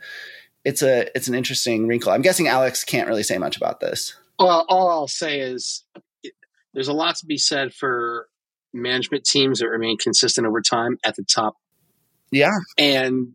[0.66, 2.10] it's a it's an interesting wrinkle.
[2.10, 4.16] I'm guessing Alex can't really say much about this.
[4.36, 5.84] Well, all I'll say is
[6.74, 8.26] there's a lot to be said for
[8.74, 11.54] management teams that remain consistent over time at the top.
[12.32, 13.34] Yeah, and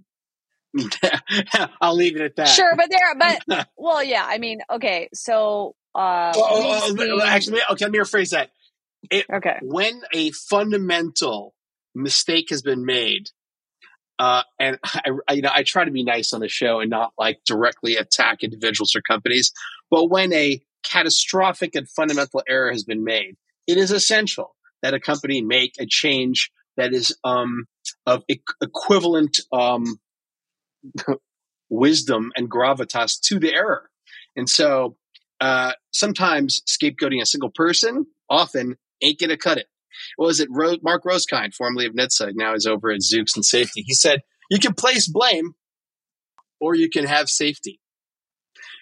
[1.81, 2.49] I'll leave it at that.
[2.49, 4.25] Sure, but there, but well, yeah.
[4.27, 8.49] I mean, okay, so uh, oh, oh, oh, actually, okay, let me rephrase that.
[9.09, 11.55] It, okay, when a fundamental
[11.95, 13.29] mistake has been made,
[14.21, 16.89] uh, and I, I, you know, I try to be nice on the show and
[16.89, 19.51] not like directly attack individuals or companies.
[19.89, 23.35] But when a catastrophic and fundamental error has been made,
[23.67, 27.65] it is essential that a company make a change that is um,
[28.05, 29.99] of e- equivalent um,
[31.69, 33.89] wisdom and gravitas to the error.
[34.35, 34.97] And so
[35.39, 39.67] uh, sometimes scapegoating a single person often ain't going to cut it
[40.17, 43.83] was it Ro- Mark Rosekind, formerly of NHTSA, now is over at Zoox and Safety.
[43.85, 45.53] He said, you can place blame
[46.59, 47.79] or you can have safety.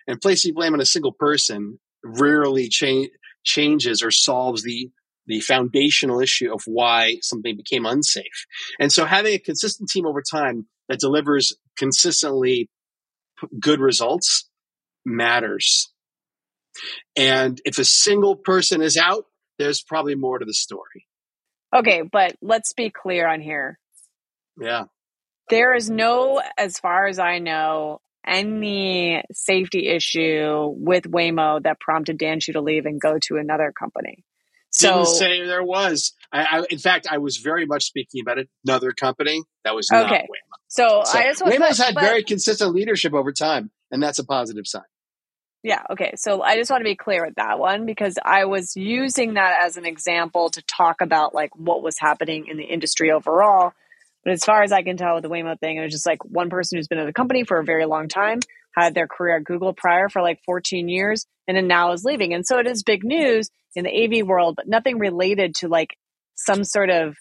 [0.07, 3.09] And placing blame on a single person rarely cha-
[3.43, 4.91] changes or solves the
[5.27, 8.47] the foundational issue of why something became unsafe.
[8.79, 12.67] And so having a consistent team over time that delivers consistently
[13.59, 14.49] good results
[15.05, 15.93] matters.
[17.15, 19.25] And if a single person is out,
[19.59, 21.05] there's probably more to the story.
[21.75, 23.77] Okay, but let's be clear on here.
[24.59, 24.85] Yeah.
[25.49, 32.17] There is no, as far as I know, any safety issue with Waymo that prompted
[32.17, 34.23] Dan Chu to leave and go to another company.
[34.71, 36.13] So, Didn't say there was.
[36.31, 40.05] I, I, in fact, I was very much speaking about another company that was not
[40.05, 40.27] okay.
[40.29, 40.57] Waymo.
[40.67, 44.23] So, so I just Waymo's had but, very consistent leadership over time, and that's a
[44.23, 44.83] positive sign.
[45.63, 45.81] Yeah.
[45.89, 46.13] Okay.
[46.15, 49.59] So I just want to be clear with that one because I was using that
[49.61, 53.73] as an example to talk about like what was happening in the industry overall.
[54.23, 56.23] But as far as I can tell with the Waymo thing, it was just like
[56.23, 58.39] one person who's been at the company for a very long time,
[58.75, 62.33] had their career at Google prior for like 14 years, and then now is leaving.
[62.33, 65.97] And so it is big news in the AV world, but nothing related to like
[66.35, 67.15] some sort of,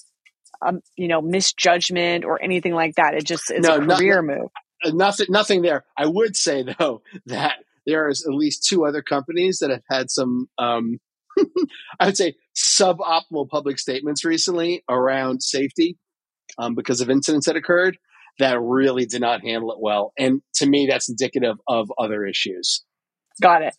[0.64, 3.14] um, you know, misjudgment or anything like that.
[3.14, 4.50] It just is no, a career move.
[4.84, 5.84] Nothing, nothing there.
[5.96, 10.48] I would say though that there's at least two other companies that have had some,
[10.58, 10.98] um,
[11.98, 15.96] I would say, suboptimal public statements recently around safety
[16.58, 17.96] um, because of incidents that occurred
[18.38, 20.12] that really did not handle it well.
[20.18, 22.84] And to me, that's indicative of other issues.
[23.40, 23.74] Got it.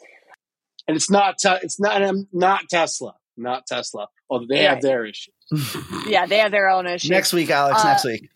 [0.87, 4.07] And it's not te- it's not um, not Tesla, not Tesla.
[4.27, 4.73] Although they yeah.
[4.73, 5.33] have their issues.
[6.07, 7.11] yeah, they have their own issues.
[7.11, 7.83] Next week, Alex.
[7.83, 8.29] Uh, next week.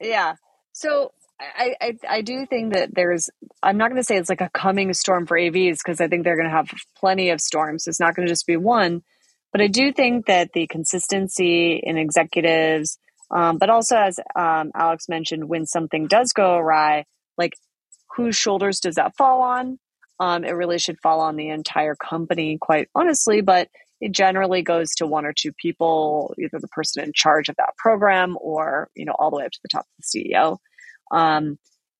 [0.00, 0.34] Yeah.
[0.72, 3.30] So I, I, I do think that there's
[3.62, 6.24] I'm not going to say it's like a coming storm for AVs because I think
[6.24, 7.86] they're going to have plenty of storms.
[7.86, 9.02] It's not going to just be one,
[9.52, 12.98] but I do think that the consistency in executives,
[13.30, 17.04] um, but also as um, Alex mentioned, when something does go awry,
[17.36, 17.54] like
[18.16, 19.78] whose shoulders does that fall on?
[20.20, 23.68] Um, it really should fall on the entire company, quite honestly, but
[24.00, 27.76] it generally goes to one or two people, either the person in charge of that
[27.76, 30.58] program or you know all the way up to the top of the CEO.
[31.10, 31.58] Um,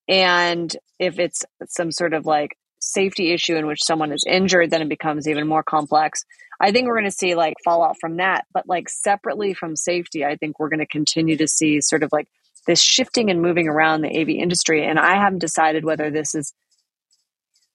[0.08, 4.82] and if it's some sort of like safety issue in which someone is injured, then
[4.82, 6.24] it becomes even more complex.
[6.60, 8.46] I think we're going to see like fallout from that.
[8.52, 12.10] But like separately from safety, I think we're going to continue to see sort of
[12.12, 12.28] like
[12.66, 14.84] this shifting and moving around the AV industry.
[14.84, 16.52] And I haven't decided whether this is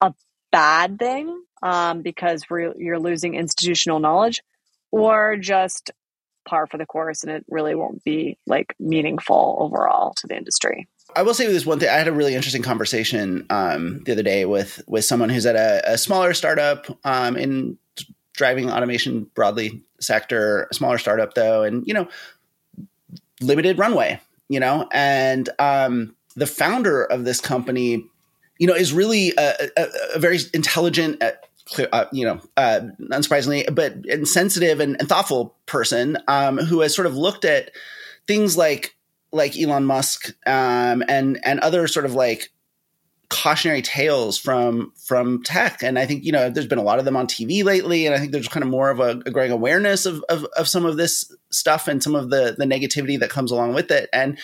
[0.02, 0.14] a
[0.52, 4.42] bad thing um, because you're losing institutional knowledge,
[4.92, 5.92] or just
[6.46, 10.88] par for the course and it really won't be like meaningful overall to the industry.
[11.16, 11.90] I will say this one thing.
[11.90, 15.56] I had a really interesting conversation um, the other day with with someone who's at
[15.56, 17.78] a, a smaller startup um, in
[18.34, 22.08] driving automation broadly sector, a smaller startup though, and you know,
[23.42, 28.06] limited runway, you know, and um, the founder of this company,
[28.58, 31.22] you know, is really a, a, a very intelligent.
[31.22, 31.32] Uh,
[31.94, 36.94] uh, you know, uh, unsurprisingly, but and sensitive and, and thoughtful person um, who has
[36.94, 37.72] sort of looked at
[38.28, 38.96] things like
[39.34, 42.52] like Elon Musk um, and and other sort of like
[43.34, 45.82] cautionary tales from from tech.
[45.82, 48.14] And i think you know there's been a lot of them on tv lately and
[48.14, 50.86] i think there's kind of more of a, a growing awareness of, of, of some
[50.86, 54.08] of this stuff and some of the the negativity that comes along with it.
[54.14, 54.38] And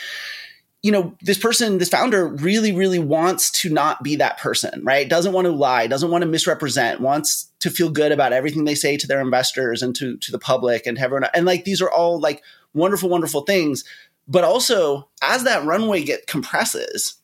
[0.81, 5.07] you know this person this founder really really wants to not be that person right?
[5.07, 8.75] Doesn't want to lie doesn't want to misrepresent wants to feel good about everything they
[8.75, 11.29] say to their investors and to to the public and everyone.
[11.35, 12.41] And like these are all like
[12.73, 13.83] wonderful wonderful things
[14.29, 17.19] but also as that runway get compresses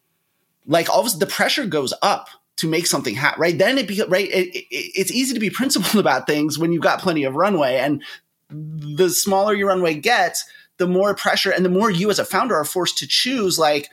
[0.68, 3.58] like all of the pressure goes up to make something happen, right?
[3.58, 4.28] Then it becomes right.
[4.30, 7.78] It, it, it's easy to be principled about things when you've got plenty of runway,
[7.78, 8.03] and
[8.49, 10.45] the smaller your runway gets,
[10.78, 13.58] the more pressure and the more you as a founder are forced to choose.
[13.58, 13.89] Like,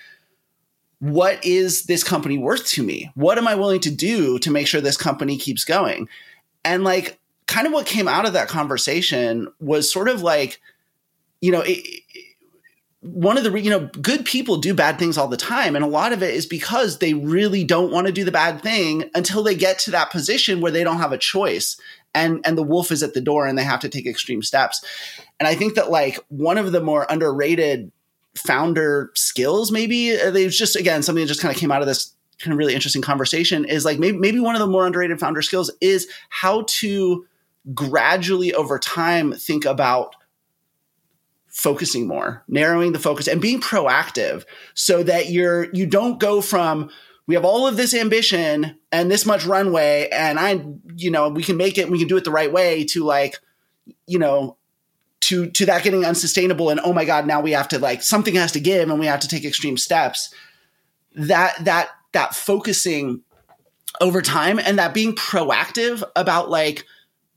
[0.99, 3.11] what is this company worth to me?
[3.15, 6.09] What am I willing to do to make sure this company keeps going?
[6.65, 10.61] And like, kind of what came out of that conversation was sort of like,
[11.41, 12.03] you know, it,
[13.03, 15.75] one of the you know good people do bad things all the time.
[15.75, 18.63] And a lot of it is because they really don't want to do the bad
[18.63, 21.77] thing until they get to that position where they don't have a choice.
[22.15, 24.85] And and the wolf is at the door and they have to take extreme steps.
[25.41, 27.91] And i think that like one of the more underrated
[28.37, 31.83] founder skills maybe uh, they was just again something that just kind of came out
[31.83, 34.87] of this kind of really interesting conversation is like maybe maybe one of the more
[34.87, 37.27] underrated founder skills is how to
[37.75, 40.17] gradually over time think about
[41.53, 44.45] focusing more, narrowing the focus and being proactive
[44.75, 46.91] so that you're you don't go from
[47.27, 50.65] we have all of this ambition and this much runway and I
[50.97, 53.39] you know we can make it we can do it the right way to like
[54.07, 54.57] you know
[55.21, 58.35] to to that getting unsustainable and oh my god now we have to like something
[58.35, 60.35] has to give and we have to take extreme steps.
[61.15, 63.23] That that that focusing
[64.01, 66.87] over time and that being proactive about like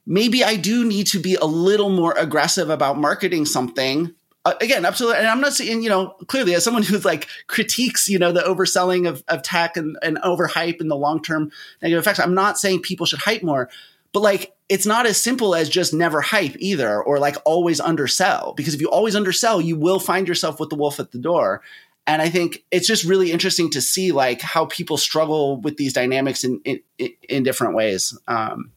[0.06, 4.14] maybe I do need to be a little more aggressive about marketing something.
[4.44, 5.20] Uh, again, absolutely.
[5.20, 8.42] And I'm not saying, you know, clearly as someone who's like critiques, you know, the
[8.42, 11.52] overselling of, of tech and, and overhype and the long term
[11.82, 13.70] negative effects, I'm not saying people should hype more,
[14.14, 18.54] but like it's not as simple as just never hype either or like always undersell.
[18.54, 21.62] Because if you always undersell, you will find yourself with the wolf at the door.
[22.08, 25.94] And I think it's just really interesting to see like how people struggle with these
[25.94, 26.82] dynamics in in,
[27.28, 28.16] in different ways.
[28.28, 28.72] Um,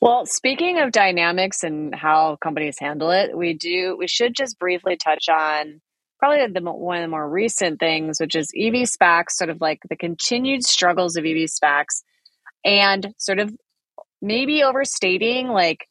[0.00, 4.96] well, speaking of dynamics and how companies handle it, we do we should just briefly
[4.96, 5.80] touch on
[6.18, 9.80] probably the one of the more recent things, which is EV SPACs, sort of like
[9.88, 12.02] the continued struggles of EV SPACs,
[12.64, 13.54] and sort of
[14.20, 15.86] maybe overstating like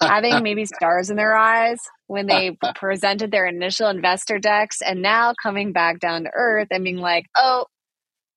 [0.00, 5.34] having maybe stars in their eyes when they presented their initial investor decks and now
[5.42, 7.66] coming back down to earth and being like, oh,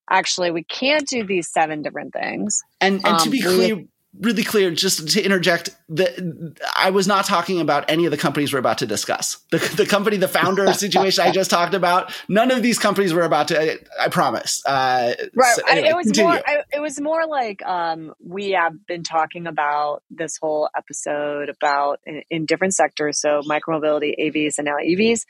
[0.09, 2.61] actually, we can't do these seven different things.
[2.79, 3.83] And, and um, to be clear,
[4.19, 8.51] really clear just to interject that I was not talking about any of the companies
[8.51, 9.37] we're about to discuss.
[9.51, 13.23] The, the company, the founder situation I just talked about, none of these companies we're
[13.23, 14.65] about to, I, I promise.
[14.65, 15.55] Uh, right.
[15.55, 16.31] So anyway, it was continue.
[16.31, 21.49] more, I, it was more like, um, we have been talking about this whole episode
[21.49, 23.19] about in, in different sectors.
[23.19, 25.25] So micromobility, AVs, and now EVs,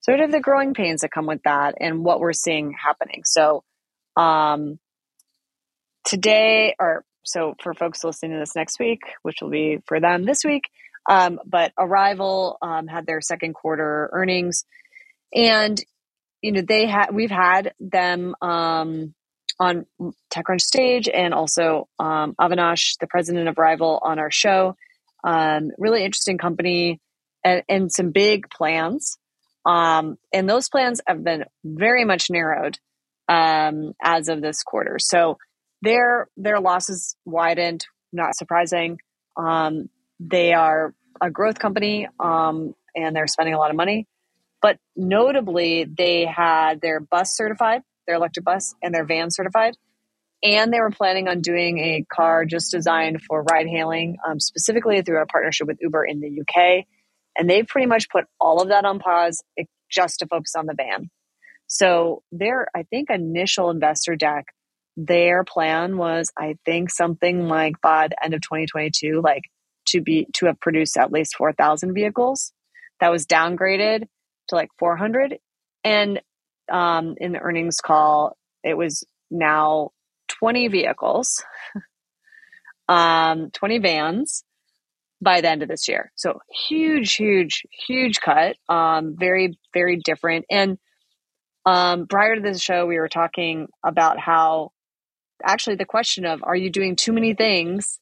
[0.00, 3.22] sort of the growing pains that come with that and what we're seeing happening.
[3.24, 3.64] So,
[4.16, 4.78] um,
[6.04, 10.24] today or so for folks listening to this next week, which will be for them
[10.24, 10.64] this week,
[11.08, 14.64] um, but Arrival um, had their second quarter earnings,
[15.34, 15.82] and
[16.40, 19.14] you know they had we've had them um,
[19.58, 19.86] on
[20.32, 24.76] TechCrunch stage, and also um, Avinash, the president of Arrival, on our show.
[25.22, 27.00] Um, really interesting company
[27.42, 29.16] and, and some big plans,
[29.66, 32.78] um, and those plans have been very much narrowed
[33.26, 34.98] as of this quarter.
[34.98, 35.38] So
[35.84, 37.86] their their losses widened.
[38.12, 38.98] Not surprising.
[39.36, 39.88] Um,
[40.20, 44.06] they are a growth company, um, and they're spending a lot of money.
[44.62, 49.76] But notably, they had their bus certified, their electric bus, and their van certified,
[50.42, 55.02] and they were planning on doing a car just designed for ride hailing, um, specifically
[55.02, 56.84] through a partnership with Uber in the UK.
[57.36, 59.42] And they've pretty much put all of that on pause
[59.90, 61.10] just to focus on the van.
[61.66, 64.46] So their, I think, initial investor deck
[64.96, 69.42] their plan was, I think, something like by the end of 2022, like
[69.88, 72.52] to be to have produced at least 4,000 vehicles.
[73.00, 74.06] That was downgraded
[74.48, 75.38] to like 400.
[75.82, 76.20] And
[76.70, 79.90] um, in the earnings call, it was now
[80.28, 81.44] 20 vehicles,
[82.88, 84.44] um, 20 vans
[85.20, 86.12] by the end of this year.
[86.14, 88.56] So huge, huge, huge cut.
[88.68, 90.44] Um, very, very different.
[90.50, 90.78] And
[91.66, 94.72] um, prior to this show, we were talking about how
[95.44, 97.98] actually the question of are you doing too many things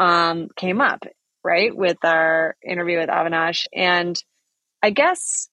[0.00, 1.04] um, came up,
[1.44, 3.66] right, with our interview with Avinash.
[3.72, 4.20] And
[4.82, 5.48] I guess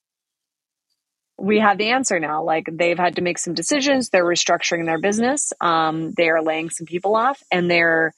[1.38, 2.44] we have the answer now.
[2.44, 4.10] Like they've had to make some decisions.
[4.10, 5.52] They're restructuring their business.
[5.62, 8.14] Um, they are laying some people off, and they're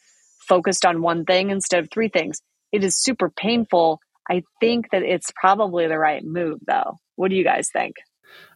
[0.48, 2.42] focused on one thing instead of three things.
[2.72, 4.00] It is super painful.
[4.30, 6.98] I think that it's probably the right move, though.
[7.16, 7.96] What do you guys think?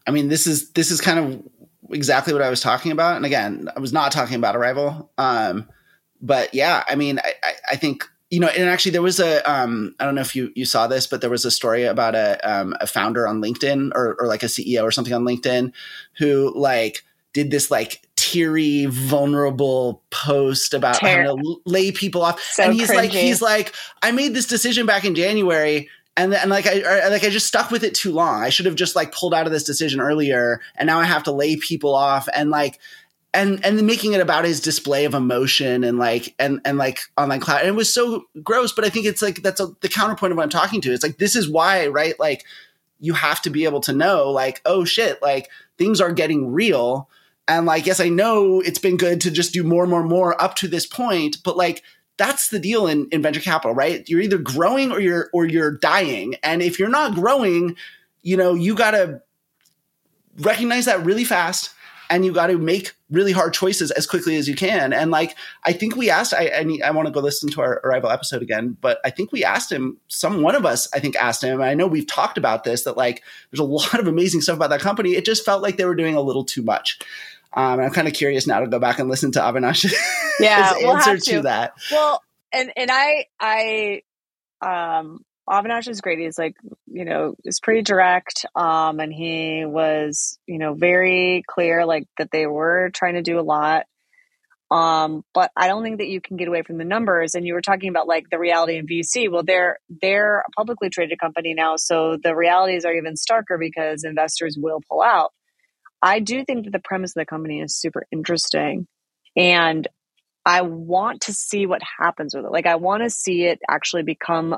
[0.08, 1.44] I mean, this is this is kind of
[1.90, 3.16] exactly what I was talking about.
[3.16, 5.12] And again, I was not talking about Arrival.
[5.18, 5.70] Um,
[6.22, 9.48] but yeah, I mean, I, I, I think you know, and actually there was a
[9.50, 12.16] um, I don't know if you you saw this, but there was a story about
[12.16, 15.72] a um, a founder on LinkedIn or or like a CEO or something on LinkedIn
[16.18, 17.04] who like
[17.34, 22.74] did this like teary, vulnerable post about Ter- how to lay people off, so and
[22.74, 22.96] he's cringy.
[22.96, 25.90] like he's like I made this decision back in January.
[26.16, 28.43] And, and like I like I just stuck with it too long.
[28.43, 31.24] I should have just like pulled out of this decision earlier, and now I have
[31.24, 32.30] to lay people off.
[32.36, 32.80] And like
[33.34, 37.39] and and making it about his display of emotion and like and and like online
[37.39, 40.32] cloud and it was so gross but i think it's like that's a, the counterpoint
[40.32, 42.43] of what i'm talking to it's like this is why right like
[42.99, 47.09] you have to be able to know like oh shit like things are getting real
[47.47, 50.55] and like yes i know it's been good to just do more more more up
[50.55, 51.82] to this point but like
[52.18, 55.72] that's the deal in, in venture capital right you're either growing or you're or you're
[55.72, 57.76] dying and if you're not growing
[58.22, 59.22] you know you got to
[60.39, 61.74] recognize that really fast
[62.09, 64.93] and you got to make really hard choices as quickly as you can.
[64.93, 67.82] And like, I think we asked, I, I, I want to go listen to our
[67.84, 71.16] Arrival episode again, but I think we asked him, some one of us, I think
[71.16, 74.41] asked him, I know we've talked about this, that like, there's a lot of amazing
[74.41, 75.16] stuff about that company.
[75.16, 76.99] It just felt like they were doing a little too much.
[77.56, 79.91] Um, I'm kind of curious now to go back and listen to Avinash.
[80.39, 81.32] Yeah, we'll answer to.
[81.34, 81.74] to that.
[81.91, 82.20] Well,
[82.51, 84.01] and, and I, I,
[84.62, 86.18] um, Avinash is great.
[86.18, 86.56] He's like,
[86.88, 88.43] you know, is pretty direct.
[88.56, 93.39] Um, and he was, you know, very clear, like that they were trying to do
[93.39, 93.86] a lot.
[94.72, 97.36] Um, but I don't think that you can get away from the numbers.
[97.36, 99.30] And you were talking about like the reality in VC.
[99.30, 104.04] Well, they're they're a publicly traded company now, so the realities are even starker because
[104.04, 105.32] investors will pull out.
[106.04, 108.88] I do think that the premise of the company is super interesting,
[109.38, 109.88] and
[110.45, 112.51] I want to see what happens with it.
[112.51, 114.58] Like I want to see it actually become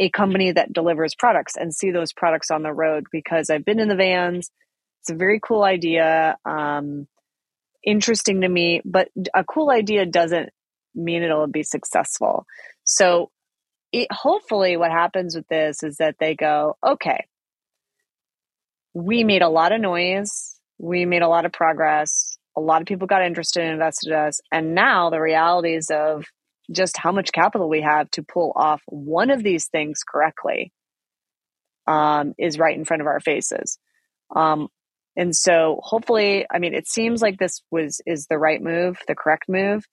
[0.00, 3.78] a company that delivers products and see those products on the road because I've been
[3.78, 4.50] in the vans.
[5.02, 7.06] It's a very cool idea, um,
[7.84, 10.50] interesting to me, but a cool idea doesn't
[10.94, 12.46] mean it'll be successful.
[12.84, 13.30] So,
[13.92, 17.26] it, hopefully, what happens with this is that they go, okay,
[18.94, 22.88] we made a lot of noise, we made a lot of progress, a lot of
[22.88, 26.24] people got interested and invested in us, and now the realities of
[26.72, 30.72] just how much capital we have to pull off one of these things correctly
[31.86, 33.78] um, is right in front of our faces.
[34.34, 34.68] Um,
[35.16, 39.16] and so hopefully, I mean, it seems like this was is the right move, the
[39.16, 39.84] correct move.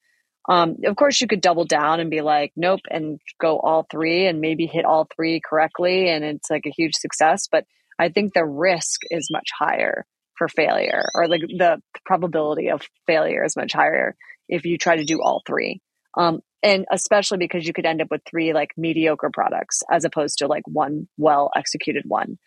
[0.47, 4.27] Um, of course, you could double down and be like, nope, and go all three
[4.27, 7.47] and maybe hit all three correctly, and it's like a huge success.
[7.51, 7.65] But
[7.99, 10.05] I think the risk is much higher
[10.37, 14.15] for failure, or like the probability of failure is much higher
[14.47, 15.81] if you try to do all three.
[16.17, 20.39] Um, and especially because you could end up with three like mediocre products as opposed
[20.39, 22.37] to like one well executed one.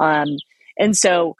[0.00, 0.28] Um,
[0.78, 1.34] and so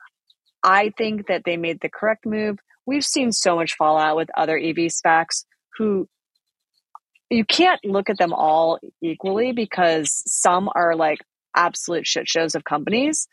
[0.65, 2.59] i think that they made the correct move.
[2.87, 5.45] We've seen so much fallout with other ev SPACs
[5.77, 6.09] who
[7.31, 11.19] you can't look at them all equally because some are like
[11.55, 13.29] absolute shit shows of companies.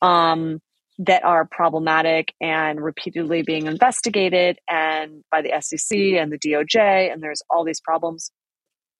[0.00, 0.60] Um,
[1.06, 7.22] that are problematic and repeatedly being investigated and by the SEC and the DOJ and
[7.22, 8.30] there's all these problems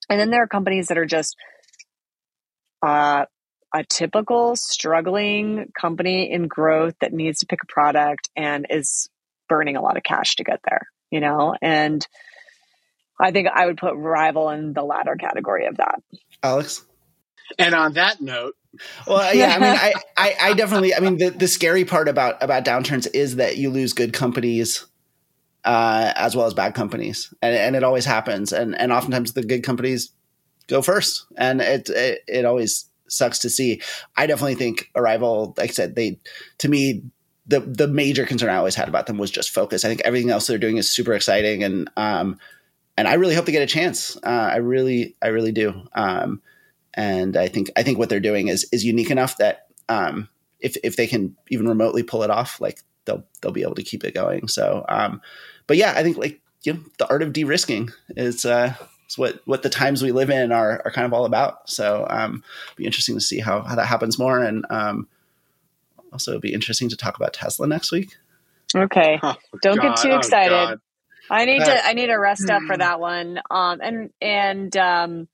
[0.08, 1.36] and then there are companies that are just
[2.82, 3.24] uh,
[3.72, 9.08] a typical struggling company in growth that needs to pick a product and is
[9.48, 11.54] burning a lot of cash to get there, you know?
[11.62, 12.04] And
[13.20, 16.02] I think I would put Arrival in the latter category of that.
[16.42, 16.84] Alex?
[17.58, 18.54] And on that note,
[19.06, 22.42] well, yeah, I mean, I, I, I, definitely, I mean, the, the scary part about
[22.42, 24.86] about downturns is that you lose good companies
[25.64, 28.52] uh, as well as bad companies, and, and it always happens.
[28.52, 30.12] And and oftentimes the good companies
[30.68, 33.82] go first, and it, it it always sucks to see.
[34.16, 36.18] I definitely think Arrival, like I said, they
[36.58, 37.02] to me
[37.46, 39.84] the the major concern I always had about them was just focus.
[39.84, 42.38] I think everything else they're doing is super exciting, and um,
[42.96, 44.16] and I really hope they get a chance.
[44.16, 45.82] Uh, I really, I really do.
[45.92, 46.40] Um,
[47.00, 50.28] and I think I think what they're doing is is unique enough that um,
[50.60, 53.82] if if they can even remotely pull it off, like they'll they'll be able to
[53.82, 54.48] keep it going.
[54.48, 55.22] So, um,
[55.66, 58.74] but yeah, I think like you know the art of de-risking is uh,
[59.08, 61.70] is what what the times we live in are are kind of all about.
[61.70, 62.44] So, um,
[62.76, 65.08] be interesting to see how how that happens more, and um,
[66.12, 68.14] also it'd be interesting to talk about Tesla next week.
[68.76, 69.96] Okay, oh, don't God.
[69.96, 70.52] get too oh, excited.
[70.52, 70.76] Oh,
[71.30, 72.80] I need to I need to rest up for hmm.
[72.80, 73.40] that one.
[73.50, 75.28] Um, and and um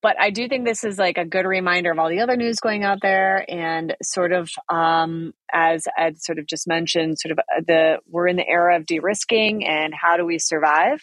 [0.00, 2.60] but I do think this is like a good reminder of all the other news
[2.60, 7.38] going out there, and sort of um, as Ed sort of just mentioned, sort of
[7.38, 11.00] uh, the we're in the era of de-risking, and how do we survive?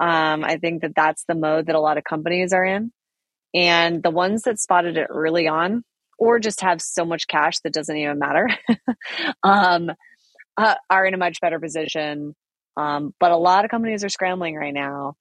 [0.00, 2.92] Um, I think that that's the mode that a lot of companies are in,
[3.52, 5.84] and the ones that spotted it early on,
[6.18, 8.48] or just have so much cash that doesn't even matter,
[9.42, 9.90] um,
[10.56, 12.34] uh, are in a much better position.
[12.76, 15.14] Um, but a lot of companies are scrambling right now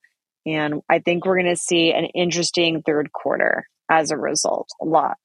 [0.45, 4.69] and I think we're going to see an interesting third quarter as a result.
[4.81, 5.17] A lot.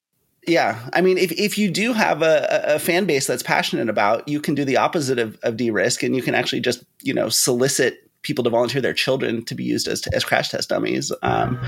[0.47, 0.89] Yeah.
[0.93, 4.41] I mean, if, if you do have a, a fan base that's passionate about, you
[4.41, 8.11] can do the opposite of, of de-risk and you can actually just, you know, solicit
[8.23, 11.13] people to volunteer their children to be used as, as crash test dummies.
[11.23, 11.61] Um,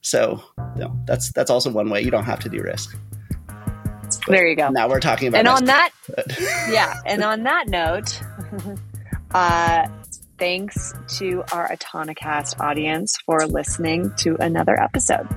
[0.00, 0.42] so
[0.74, 2.96] you know, that's, that's also one way you don't have to de-risk.
[4.26, 4.68] There you go.
[4.68, 5.38] Now we're talking about.
[5.38, 5.90] And on that,
[6.70, 6.94] yeah.
[7.06, 8.20] And on that note,
[9.32, 9.88] uh,
[10.38, 15.28] thanks to our Autonocast audience for listening to another episode.